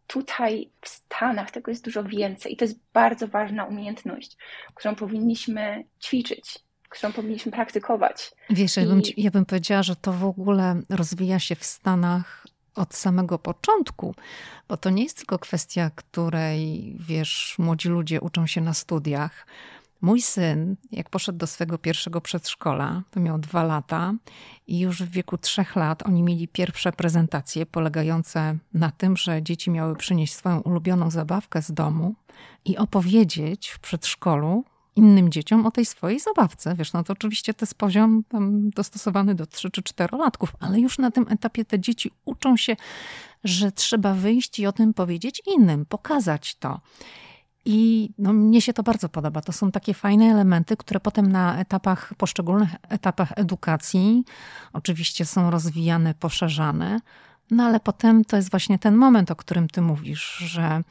[0.08, 4.38] tutaj w Stanach tego jest dużo więcej i to jest bardzo ważna umiejętność,
[4.74, 6.60] którą powinniśmy ćwiczyć,
[6.90, 8.32] którą powinniśmy praktykować.
[8.50, 8.80] Wiesz, I...
[8.80, 13.40] ja, bym, ja bym powiedziała, że to w ogóle rozwija się w Stanach od samego
[13.40, 14.16] początku,
[14.68, 19.48] bo to nie jest tylko kwestia, której, wiesz, młodzi ludzie uczą się na studiach,
[20.02, 24.14] Mój syn, jak poszedł do swego pierwszego przedszkola, to miał dwa lata
[24.68, 29.72] i już w wieku trzech lat oni mieli pierwsze prezentacje polegające na tym, że dzieci
[29.72, 32.16] miały przynieść swoją ulubioną zabawkę z domu
[32.66, 34.64] i opowiedzieć w przedszkolu
[34.96, 36.76] innym dzieciom o tej swojej zabawce.
[36.76, 38.24] Wiesz, no to oczywiście to jest poziom
[38.76, 42.76] dostosowany do 3 czy 4 latków, ale już na tym etapie te dzieci uczą się,
[43.44, 46.80] że trzeba wyjść i o tym powiedzieć innym, pokazać to.
[47.66, 49.42] I no, mnie się to bardzo podoba.
[49.42, 54.24] To są takie fajne elementy, które potem na etapach, poszczególnych etapach edukacji
[54.74, 57.00] oczywiście są rozwijane, poszerzane.
[57.52, 60.84] No ale potem to jest właśnie ten moment, o którym ty mówisz, że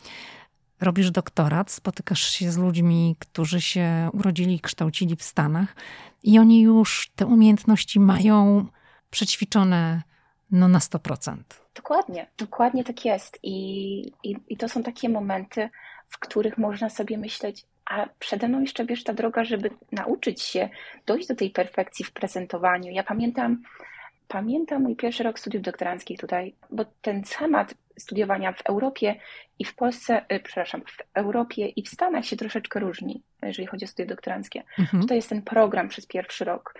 [0.80, 5.76] robisz doktorat, spotykasz się z ludźmi, którzy się urodzili i kształcili w Stanach
[6.22, 8.66] i oni już te umiejętności mają
[9.10, 10.02] przećwiczone
[10.50, 11.36] No na 100%.
[11.74, 13.38] Dokładnie, dokładnie tak jest.
[13.42, 15.68] I, i, I to są takie momenty,
[16.08, 20.68] w których można sobie myśleć, a przede mną jeszcze wiesz ta droga, żeby nauczyć się
[21.06, 22.92] dojść do tej perfekcji w prezentowaniu.
[22.92, 23.62] Ja pamiętam,
[24.28, 29.14] pamiętam mój pierwszy rok studiów doktoranckich tutaj, bo ten schemat studiowania w Europie
[29.58, 33.84] i w Polsce, y, przepraszam, w Europie i w Stanach się troszeczkę różni, jeżeli chodzi
[33.84, 34.62] o studia doktoranckie.
[34.78, 35.06] Mhm.
[35.06, 36.74] To jest ten program przez pierwszy rok.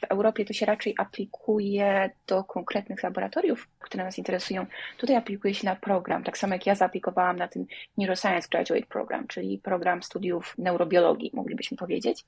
[0.00, 4.66] W Europie to się raczej aplikuje do konkretnych laboratoriów, które nas interesują.
[4.98, 7.66] Tutaj aplikuje się na program, tak samo jak ja zaaplikowałam na ten
[7.98, 12.24] Neuroscience Graduate Program, czyli program studiów neurobiologii, moglibyśmy powiedzieć.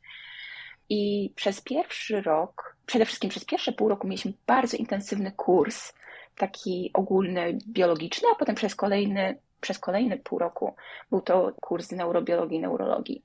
[0.89, 5.93] I przez pierwszy rok, przede wszystkim przez pierwsze pół roku mieliśmy bardzo intensywny kurs
[6.43, 10.75] taki ogólny, biologiczny, a potem przez kolejny, przez kolejny pół roku
[11.11, 13.23] był to kurs neurobiologii neurologii.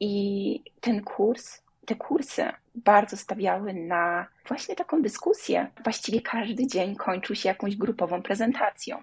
[0.00, 5.70] I ten kurs, te kursy bardzo stawiały na właśnie taką dyskusję.
[5.84, 9.02] Właściwie każdy dzień kończył się jakąś grupową prezentacją.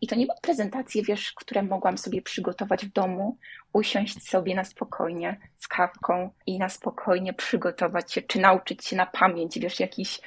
[0.00, 3.36] I to nie były prezentacje, wiesz, które mogłam sobie przygotować w domu,
[3.72, 9.06] usiąść sobie na spokojnie z kawką i na spokojnie przygotować się, czy nauczyć się na
[9.06, 10.20] pamięć, wiesz, jakiś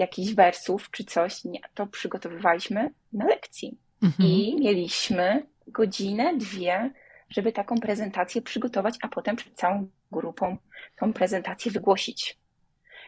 [0.00, 1.44] jakichś wersów czy coś.
[1.44, 3.78] Nie, to przygotowywaliśmy na lekcji.
[4.02, 4.28] Mhm.
[4.28, 6.90] I mieliśmy godzinę, dwie,
[7.30, 10.56] żeby taką prezentację przygotować, a potem przed całą grupą
[10.96, 12.38] tą prezentację wygłosić.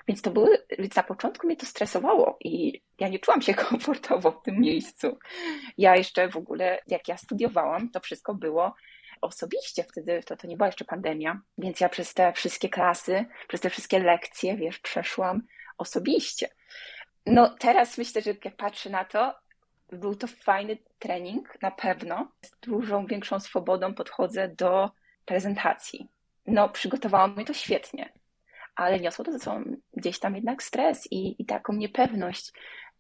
[0.09, 4.31] Więc to były, więc na początku mnie to stresowało i ja nie czułam się komfortowo
[4.31, 5.19] w tym miejscu.
[5.79, 8.75] Ja jeszcze w ogóle, jak ja studiowałam, to wszystko było
[9.21, 13.61] osobiście, wtedy to, to nie była jeszcze pandemia, więc ja przez te wszystkie klasy, przez
[13.61, 15.43] te wszystkie lekcje, wiesz, przeszłam
[15.79, 16.49] osobiście.
[17.27, 19.35] No teraz myślę, że jak patrzę na to,
[19.93, 22.33] był to fajny trening, na pewno.
[22.43, 24.91] Z dużą, większą swobodą podchodzę do
[25.25, 26.09] prezentacji.
[26.47, 28.13] No, przygotowało mnie to świetnie,
[28.75, 29.65] ale niosło to ze sobą
[29.95, 32.53] gdzieś tam jednak stres i, i taką niepewność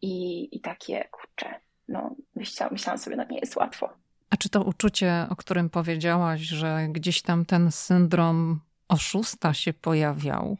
[0.02, 3.92] i, i takie, kurczę, no, myślałam, myślałam sobie, no nie jest łatwo.
[4.30, 10.56] A czy to uczucie, o którym powiedziałaś, że gdzieś tam ten syndrom oszusta się pojawiał,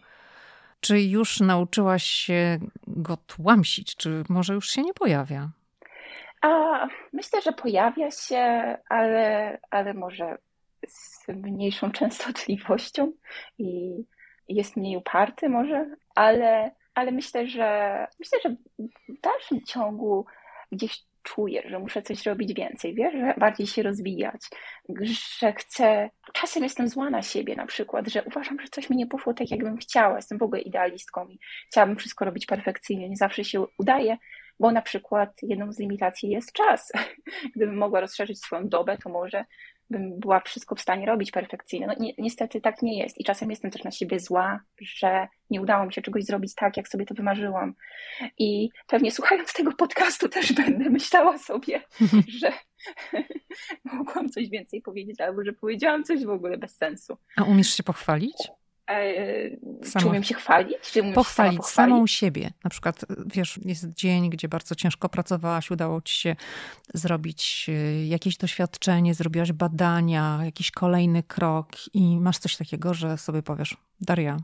[0.82, 5.48] czy już nauczyłaś się go tłamsić, czy może już się nie pojawia?
[6.42, 10.38] A, myślę, że pojawia się, ale, ale może
[10.86, 13.12] z mniejszą częstotliwością
[13.58, 13.94] i
[14.48, 18.56] jest mniej uparty może, ale, ale myślę, że myślę, że
[19.08, 20.26] w dalszym ciągu
[20.72, 24.40] gdzieś czuję, że muszę coś robić więcej, wiesz, że bardziej się rozwijać,
[25.38, 29.06] że chcę, czasem jestem zła na siebie na przykład, że uważam, że coś mi nie
[29.06, 33.44] poszło tak, jakbym chciała, jestem w ogóle idealistką i chciałabym wszystko robić perfekcyjnie, nie zawsze
[33.44, 34.16] się udaje,
[34.60, 36.92] bo na przykład jedną z limitacji jest czas.
[37.56, 39.44] Gdybym mogła rozszerzyć swoją dobę, to może
[39.92, 41.86] bym była wszystko w stanie robić perfekcyjnie.
[41.86, 45.60] No ni niestety tak nie jest i czasem jestem też na siebie zła, że nie
[45.60, 47.74] udało mi się czegoś zrobić tak, jak sobie to wymarzyłam.
[48.38, 51.82] I pewnie słuchając tego podcastu też będę myślała sobie,
[52.40, 52.52] że
[53.92, 57.16] mogłam coś więcej powiedzieć, albo że powiedziałam coś w ogóle bez sensu.
[57.36, 58.36] A umiesz się pochwalić?
[58.86, 60.78] E, czy umiem się chwalić?
[60.82, 62.50] Czy pochwalić, pochwalić samą siebie.
[62.64, 66.36] Na przykład, wiesz, jest dzień, gdzie bardzo ciężko pracowałaś, udało ci się
[66.94, 73.42] zrobić e, jakieś doświadczenie, zrobiłaś badania, jakiś kolejny krok i masz coś takiego, że sobie
[73.42, 74.36] powiesz, Daria,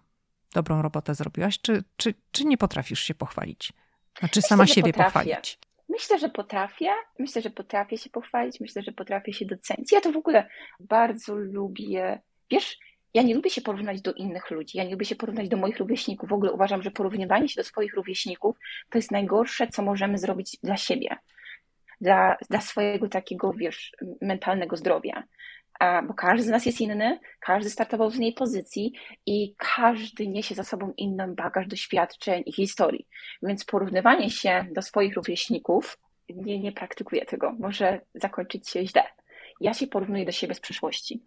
[0.54, 3.72] dobrą robotę zrobiłaś, czy, czy, czy nie potrafisz się pochwalić?
[4.18, 5.12] Znaczy Myślę, sama siebie potrafię.
[5.12, 5.58] pochwalić.
[5.88, 6.90] Myślę, że potrafię.
[7.18, 8.60] Myślę, że potrafię się pochwalić.
[8.60, 9.92] Myślę, że potrafię się docenić.
[9.92, 10.48] Ja to w ogóle
[10.80, 12.20] bardzo lubię.
[12.50, 12.78] Wiesz,
[13.14, 15.78] ja nie lubię się porównać do innych ludzi, ja nie lubię się porównać do moich
[15.78, 16.28] rówieśników.
[16.28, 18.56] W ogóle uważam, że porównywanie się do swoich rówieśników
[18.90, 21.16] to jest najgorsze, co możemy zrobić dla siebie,
[22.00, 25.24] dla, dla swojego takiego, wiesz, mentalnego zdrowia.
[25.80, 28.92] A, bo każdy z nas jest inny, każdy startował z innej pozycji
[29.26, 33.06] i każdy niesie za sobą inny bagaż doświadczeń i historii.
[33.42, 35.98] Więc porównywanie się do swoich rówieśników,
[36.28, 39.02] nie, nie praktykuję tego, może zakończyć się źle.
[39.60, 41.22] Ja się porównuję do siebie z przeszłości.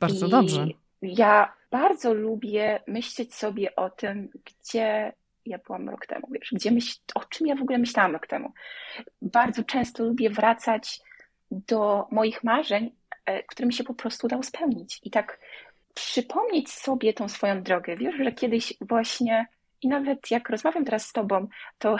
[0.00, 0.66] Bardzo I dobrze
[1.02, 5.12] ja bardzo lubię myśleć sobie o tym, gdzie
[5.46, 8.52] ja byłam rok temu, wiesz, gdzie myśl, o czym ja w ogóle myślałam rok temu.
[9.22, 11.00] Bardzo często lubię wracać
[11.50, 12.94] do moich marzeń,
[13.26, 15.00] e, które mi się po prostu udało spełnić.
[15.02, 15.38] I tak
[15.94, 17.96] przypomnieć sobie tą swoją drogę.
[17.96, 19.46] Wiesz, że kiedyś właśnie
[19.82, 21.48] i nawet jak rozmawiam teraz z tobą,
[21.78, 21.96] to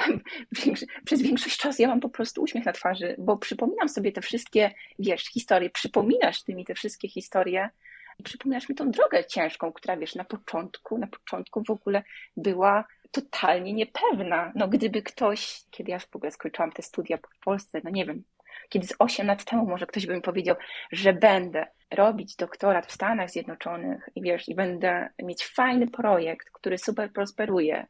[1.07, 4.71] przez większość czasu ja mam po prostu uśmiech na twarzy, bo przypominam sobie te wszystkie,
[4.99, 7.71] wiesz, historie, przypominasz ty mi te wszystkie historie,
[8.19, 12.03] i przypominasz mi tą drogę ciężką, która wiesz, na początku, na początku w ogóle
[12.37, 14.53] była totalnie niepewna.
[14.55, 18.25] No gdyby ktoś, kiedy ja w ogóle skończyłam te studia w Polsce, no nie wiem,
[18.69, 20.57] kiedy z 8 lat temu może ktoś by mi powiedział,
[20.93, 26.79] że będę robić doktorat w Stanach Zjednoczonych i wiesz, i będę mieć fajny projekt, który
[26.79, 27.87] super prosperuje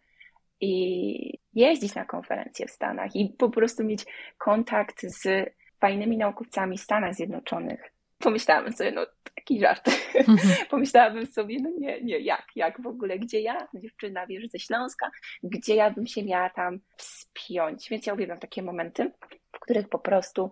[0.61, 4.05] i jeździć na konferencje w Stanach i po prostu mieć
[4.39, 5.51] kontakt z
[5.81, 7.93] fajnymi naukowcami w Stanach Zjednoczonych.
[8.23, 9.91] Pomyślałam sobie, no taki żart.
[10.15, 10.39] Mhm.
[10.71, 15.11] Pomyślałabym sobie, no nie, nie, jak, jak w ogóle, gdzie ja, dziewczyna, wiesz, ze Śląska,
[15.43, 17.89] gdzie ja bym się miała tam wspiąć.
[17.91, 19.13] Więc ja uwielbiam takie momenty,
[19.53, 20.51] w których po prostu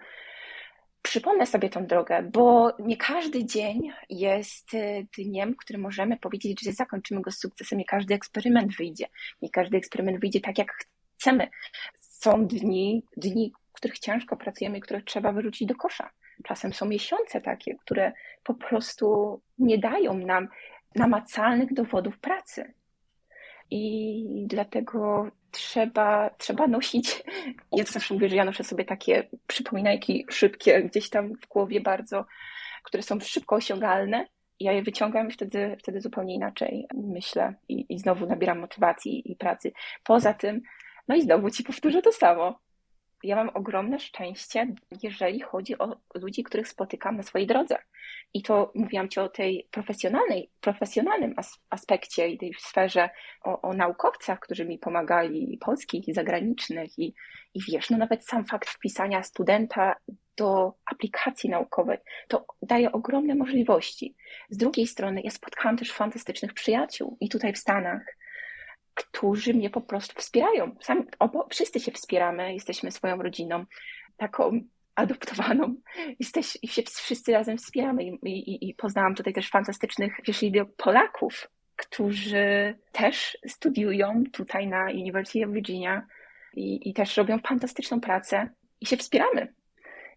[1.02, 6.72] przypomnę sobie tą drogę, bo nie każdy dzień jest y, dniem, który możemy powiedzieć, że
[6.72, 7.78] zakończymy go z sukcesem.
[7.78, 9.06] Nie każdy eksperyment wyjdzie.
[9.42, 10.72] Nie każdy eksperyment wyjdzie tak, jak
[11.18, 11.48] chcemy.
[12.00, 16.10] Są dni, dni, których ciężko pracujemy i które trzeba wyrzucić do kosza.
[16.44, 18.12] Czasem są miesiące takie, które
[18.44, 20.48] po prostu nie dają nam
[20.94, 22.74] namacalnych dowodów pracy.
[23.70, 27.22] I dlatego trzeba, trzeba nosić.
[27.72, 31.80] Ja to zawsze mówię, że ja noszę sobie takie przypominajki szybkie, gdzieś tam w głowie
[31.80, 32.24] bardzo,
[32.82, 34.26] które są szybko osiągalne.
[34.60, 39.36] Ja je wyciągam i wtedy, wtedy zupełnie inaczej myślę i, i znowu nabieram motywacji i
[39.36, 39.72] pracy.
[40.04, 40.62] Poza tym,
[41.08, 42.58] no i znowu ci powtórzę to samo
[43.22, 47.78] ja mam ogromne szczęście, jeżeli chodzi o ludzi, których spotykam na swojej drodze.
[48.34, 51.34] I to mówiłam Ci o tej profesjonalnej, profesjonalnym
[51.70, 53.10] aspekcie i tej sferze,
[53.44, 56.98] o, o naukowcach, którzy mi pomagali, polskich i zagranicznych.
[56.98, 57.14] I,
[57.54, 59.96] I wiesz, no nawet sam fakt wpisania studenta
[60.36, 61.98] do aplikacji naukowej,
[62.28, 64.14] to daje ogromne możliwości.
[64.50, 68.16] Z drugiej strony, ja spotkałam też fantastycznych przyjaciół i tutaj w Stanach,
[69.00, 70.76] którzy mnie po prostu wspierają.
[70.80, 73.64] Sami, obo, wszyscy się wspieramy, jesteśmy swoją rodziną,
[74.16, 74.60] taką
[74.94, 75.74] adoptowaną.
[76.18, 78.04] Jesteś, I się wszyscy razem wspieramy.
[78.04, 80.44] I, i, i poznałam tutaj też fantastycznych, wiesz,
[80.76, 86.06] Polaków, którzy też studiują tutaj na University of Virginia
[86.54, 88.48] i, i też robią fantastyczną pracę
[88.80, 89.54] i się wspieramy.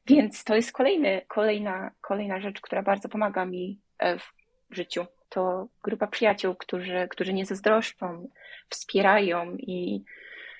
[0.07, 4.33] Więc to jest kolejny, kolejna, kolejna rzecz, która bardzo pomaga mi e, w
[4.71, 8.29] życiu to grupa przyjaciół, którzy, którzy nie zazdroszczą,
[8.69, 10.03] wspierają i,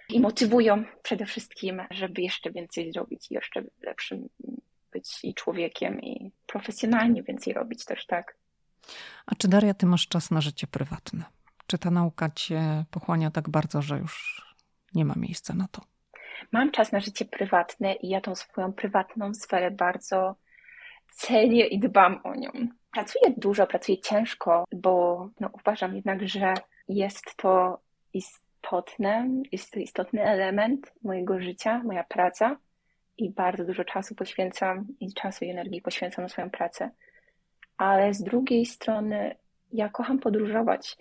[0.09, 4.29] i motywują przede wszystkim, żeby jeszcze więcej zrobić i jeszcze lepszym
[4.91, 8.35] być i człowiekiem, i profesjonalnie więcej robić też, tak.
[9.25, 11.23] A czy Daria, ty masz czas na życie prywatne?
[11.67, 14.45] Czy ta nauka cię pochłania tak bardzo, że już
[14.95, 15.81] nie ma miejsca na to?
[16.51, 20.35] Mam czas na życie prywatne i ja tą swoją prywatną sferę bardzo
[21.13, 22.51] cenię i dbam o nią.
[22.91, 26.53] Pracuję dużo, pracuję ciężko, bo no, uważam jednak, że
[26.87, 27.79] jest to
[28.13, 32.57] istotne, jest to istotny element mojego życia, moja praca
[33.17, 36.89] i bardzo dużo czasu poświęcam i czasu i energii poświęcam na swoją pracę.
[37.77, 39.35] Ale z drugiej strony
[39.71, 40.97] ja kocham podróżować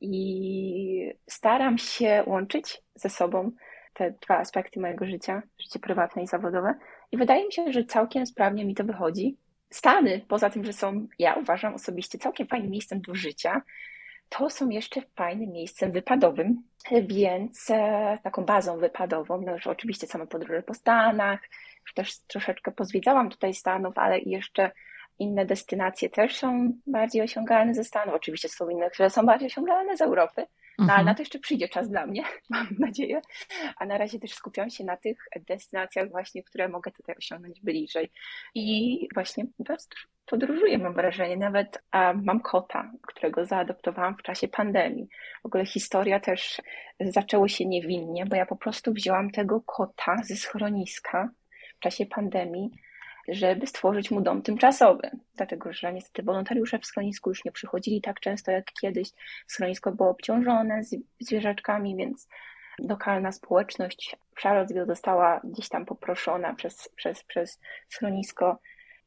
[0.00, 3.50] i staram się łączyć ze sobą
[3.94, 6.74] te dwa aspekty mojego życia, życie prywatne i zawodowe.
[7.12, 9.36] I wydaje mi się, że całkiem sprawnie mi to wychodzi.
[9.70, 13.62] Stany, poza tym, że są, ja uważam osobiście, całkiem fajnym miejscem do życia,
[14.28, 16.62] to są jeszcze fajnym miejscem wypadowym,
[17.02, 21.40] więc e, taką bazą wypadową, no już oczywiście same podróże po Stanach,
[21.82, 24.70] już też troszeczkę pozwiedzałam tutaj Stanów, ale jeszcze
[25.18, 28.14] inne destynacje też są bardziej osiągalne ze Stanów.
[28.14, 30.46] Oczywiście są inne, które są bardziej osiągalne z Europy.
[30.80, 31.06] No ale mhm.
[31.06, 33.20] na to jeszcze przyjdzie czas dla mnie, mam nadzieję.
[33.76, 35.18] A na razie też skupiam się na tych
[35.48, 38.10] destynacjach właśnie, które mogę tutaj osiągnąć bliżej.
[38.54, 39.44] I właśnie
[40.26, 41.36] podróżuję, mam wrażenie.
[41.36, 41.82] Nawet
[42.22, 45.08] mam kota, którego zaadoptowałam w czasie pandemii.
[45.42, 46.60] W ogóle historia też
[47.00, 51.30] zaczęło się niewinnie, bo ja po prostu wzięłam tego kota ze schroniska
[51.76, 52.70] w czasie pandemii
[53.30, 58.20] żeby stworzyć mu dom tymczasowy, dlatego że niestety wolontariusze w schronisku już nie przychodzili tak
[58.20, 59.08] często jak kiedyś.
[59.46, 60.82] Schronisko było obciążone
[61.20, 62.28] zwierzaczkami, więc
[62.78, 68.58] lokalna społeczność w Charlottesville została gdzieś tam poproszona przez, przez, przez schronisko,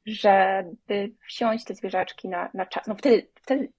[0.05, 2.88] żeby wziąć te zwierzaczki na, na czas.
[2.88, 3.71] No wtedy, wtedy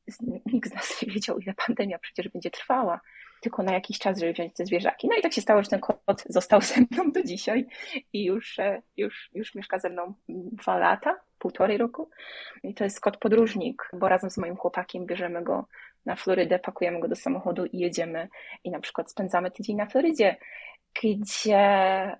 [0.53, 3.01] nikt z nas nie wiedział, ile pandemia przecież będzie trwała
[3.45, 5.09] tylko na jakiś czas, żeby wziąć te zwierzaki.
[5.09, 7.66] No i tak się stało, że ten kot został ze mną do dzisiaj
[8.12, 12.11] i już, e, już, już mieszka ze mną dwa lata, półtorej roku.
[12.62, 15.66] I to jest kot podróżnik, bo razem z moim chłopakiem bierzemy go
[16.07, 18.28] na Florydę, pakujemy go do samochodu i jedziemy
[18.64, 20.36] i na przykład spędzamy tydzień na Florydzie,
[21.03, 21.61] gdzie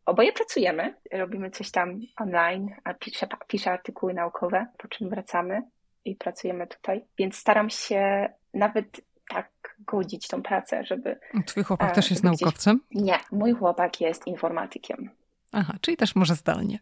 [0.07, 5.63] oboje pracujemy, robimy coś tam online, a piszę, piszę artykuły naukowe, po czym wracamy
[6.05, 7.05] i pracujemy tutaj.
[7.19, 11.21] Więc staram się nawet tak godzić tą pracę, żeby.
[11.47, 12.81] Twój chłopak e, też jest naukowcem?
[12.91, 15.11] Nie, mój chłopak jest informatykiem.
[15.53, 16.79] Aha, czyli też może zdalnie.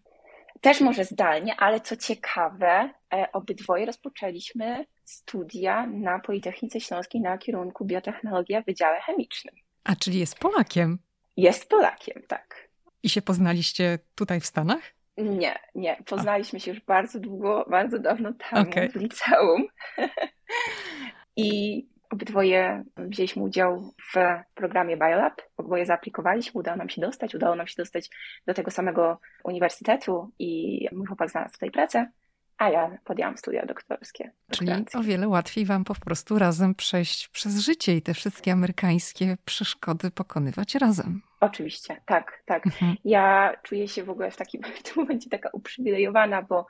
[0.60, 7.84] Też może zdalnie, ale co ciekawe, e, obydwoje rozpoczęliśmy studia na Politechnice Śląskiej na kierunku
[7.84, 9.54] biotechnologia w Wydziale Chemicznym.
[9.84, 10.98] A czyli jest Polakiem?
[11.36, 12.68] Jest Polakiem, tak.
[13.02, 14.80] I się poznaliście tutaj w Stanach?
[15.16, 15.96] Nie, nie.
[16.06, 18.88] Poznaliśmy się już bardzo długo, bardzo dawno temu okay.
[18.88, 19.66] w liceum.
[21.36, 24.16] I Obydwoje wzięliśmy udział w
[24.54, 28.10] programie Biolab, oboje zaaplikowaliśmy, udało nam się dostać, udało nam się dostać
[28.46, 32.10] do tego samego uniwersytetu i mój chłopak znalazł tutaj pracę,
[32.58, 34.30] a ja podjęłam studia doktorskie.
[34.50, 39.36] Czyli o wiele łatwiej wam po prostu razem przejść przez życie i te wszystkie amerykańskie
[39.44, 41.22] przeszkody pokonywać razem.
[41.40, 42.66] Oczywiście, tak, tak.
[42.66, 42.96] Mhm.
[43.04, 46.66] Ja czuję się w ogóle w takim w tym momencie taka uprzywilejowana, bo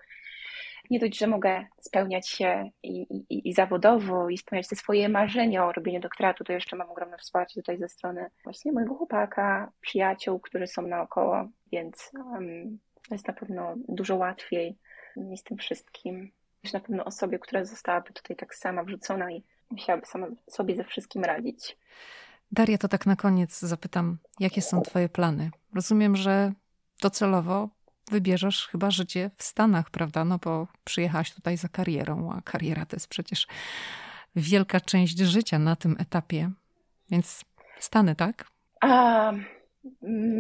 [0.92, 5.66] nie dość, że mogę spełniać się i, i, i zawodowo i spełniać te swoje marzenia
[5.66, 10.40] o robieniu doktoratu, to jeszcze mam ogromne wsparcie tutaj ze strony właśnie mojego chłopaka, przyjaciół,
[10.40, 12.78] którzy są naokoło, więc um,
[13.10, 14.78] jest na pewno dużo łatwiej
[15.16, 16.30] mi z tym wszystkim.
[16.64, 20.84] Już na pewno osobie, która zostałaby tutaj tak sama wrzucona i musiałaby sama sobie ze
[20.84, 21.78] wszystkim radzić.
[22.52, 25.50] Daria, to tak na koniec zapytam, jakie są Twoje plany?
[25.74, 26.52] Rozumiem, że
[27.02, 27.68] docelowo
[28.12, 30.24] wybierzesz chyba życie w Stanach, prawda?
[30.24, 33.46] No bo przyjechałaś tutaj za karierą, a kariera to jest przecież
[34.36, 36.50] wielka część życia na tym etapie.
[37.10, 37.44] Więc
[37.78, 38.44] Stany, tak?
[38.80, 39.32] A,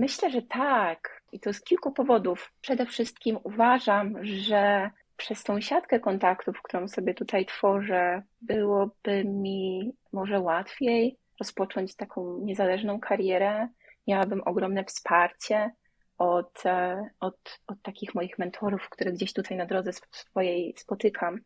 [0.02, 1.22] myślę, że tak.
[1.32, 2.52] I to z kilku powodów.
[2.60, 10.40] Przede wszystkim uważam, że przez tą siatkę kontaktów, którą sobie tutaj tworzę, byłoby mi może
[10.40, 13.68] łatwiej rozpocząć taką niezależną karierę.
[14.06, 15.70] Miałabym ogromne wsparcie
[16.18, 21.40] od, e, od, od takich moich mentorów, które gdzieś tutaj na drodze swojej spotykam.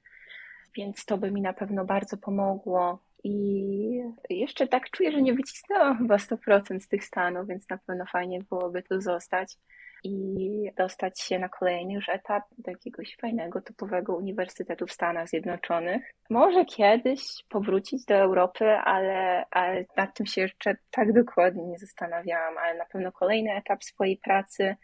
[0.77, 3.03] Więc to by mi na pewno bardzo pomogło.
[3.25, 8.05] I jeszcze tak czuję, że nie wycisnęłam chyba 100% z tych stanów, więc na pewno
[8.07, 9.57] fajnie byłoby tu zostać
[10.05, 16.11] i dostać się na kolejny już etap do jakiegoś fajnego, topowego uniwersytetu w Stanach Zjednoczonych.
[16.31, 22.59] Może kiedyś powrócić do Europy, ale, ale nad tym się jeszcze tak dokładnie nie zastanawiałam,
[22.59, 24.77] ale na pewno kolejny etap swojej pracy,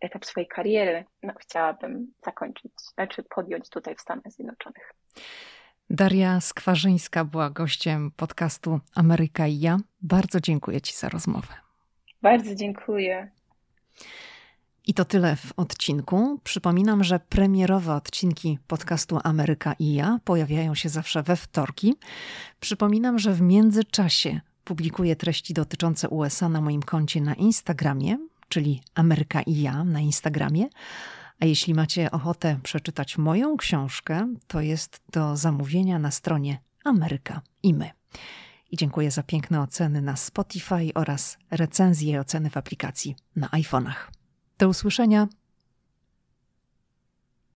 [0.00, 4.92] etap swojej kariery no, chciałabym zakończyć, znaczy podjąć tutaj w Stanach Zjednoczonych.
[5.90, 9.76] Daria Skwarzyńska była gościem podcastu Ameryka i ja.
[10.02, 11.54] Bardzo dziękuję Ci za rozmowę.
[12.22, 13.30] Bardzo dziękuję.
[14.86, 16.40] I to tyle w odcinku.
[16.44, 21.94] Przypominam, że premierowe odcinki podcastu Ameryka i ja pojawiają się zawsze we wtorki.
[22.60, 28.18] Przypominam, że w międzyczasie publikuję treści dotyczące USA na moim koncie na Instagramie,
[28.48, 30.68] czyli Ameryka i ja na Instagramie.
[31.40, 37.74] A jeśli macie ochotę przeczytać moją książkę, to jest do zamówienia na stronie Ameryka i
[37.74, 37.90] my.
[38.70, 44.21] I dziękuję za piękne oceny na Spotify oraz recenzje i oceny w aplikacji na iPhone'ach.
[44.62, 45.28] Do usłyszenia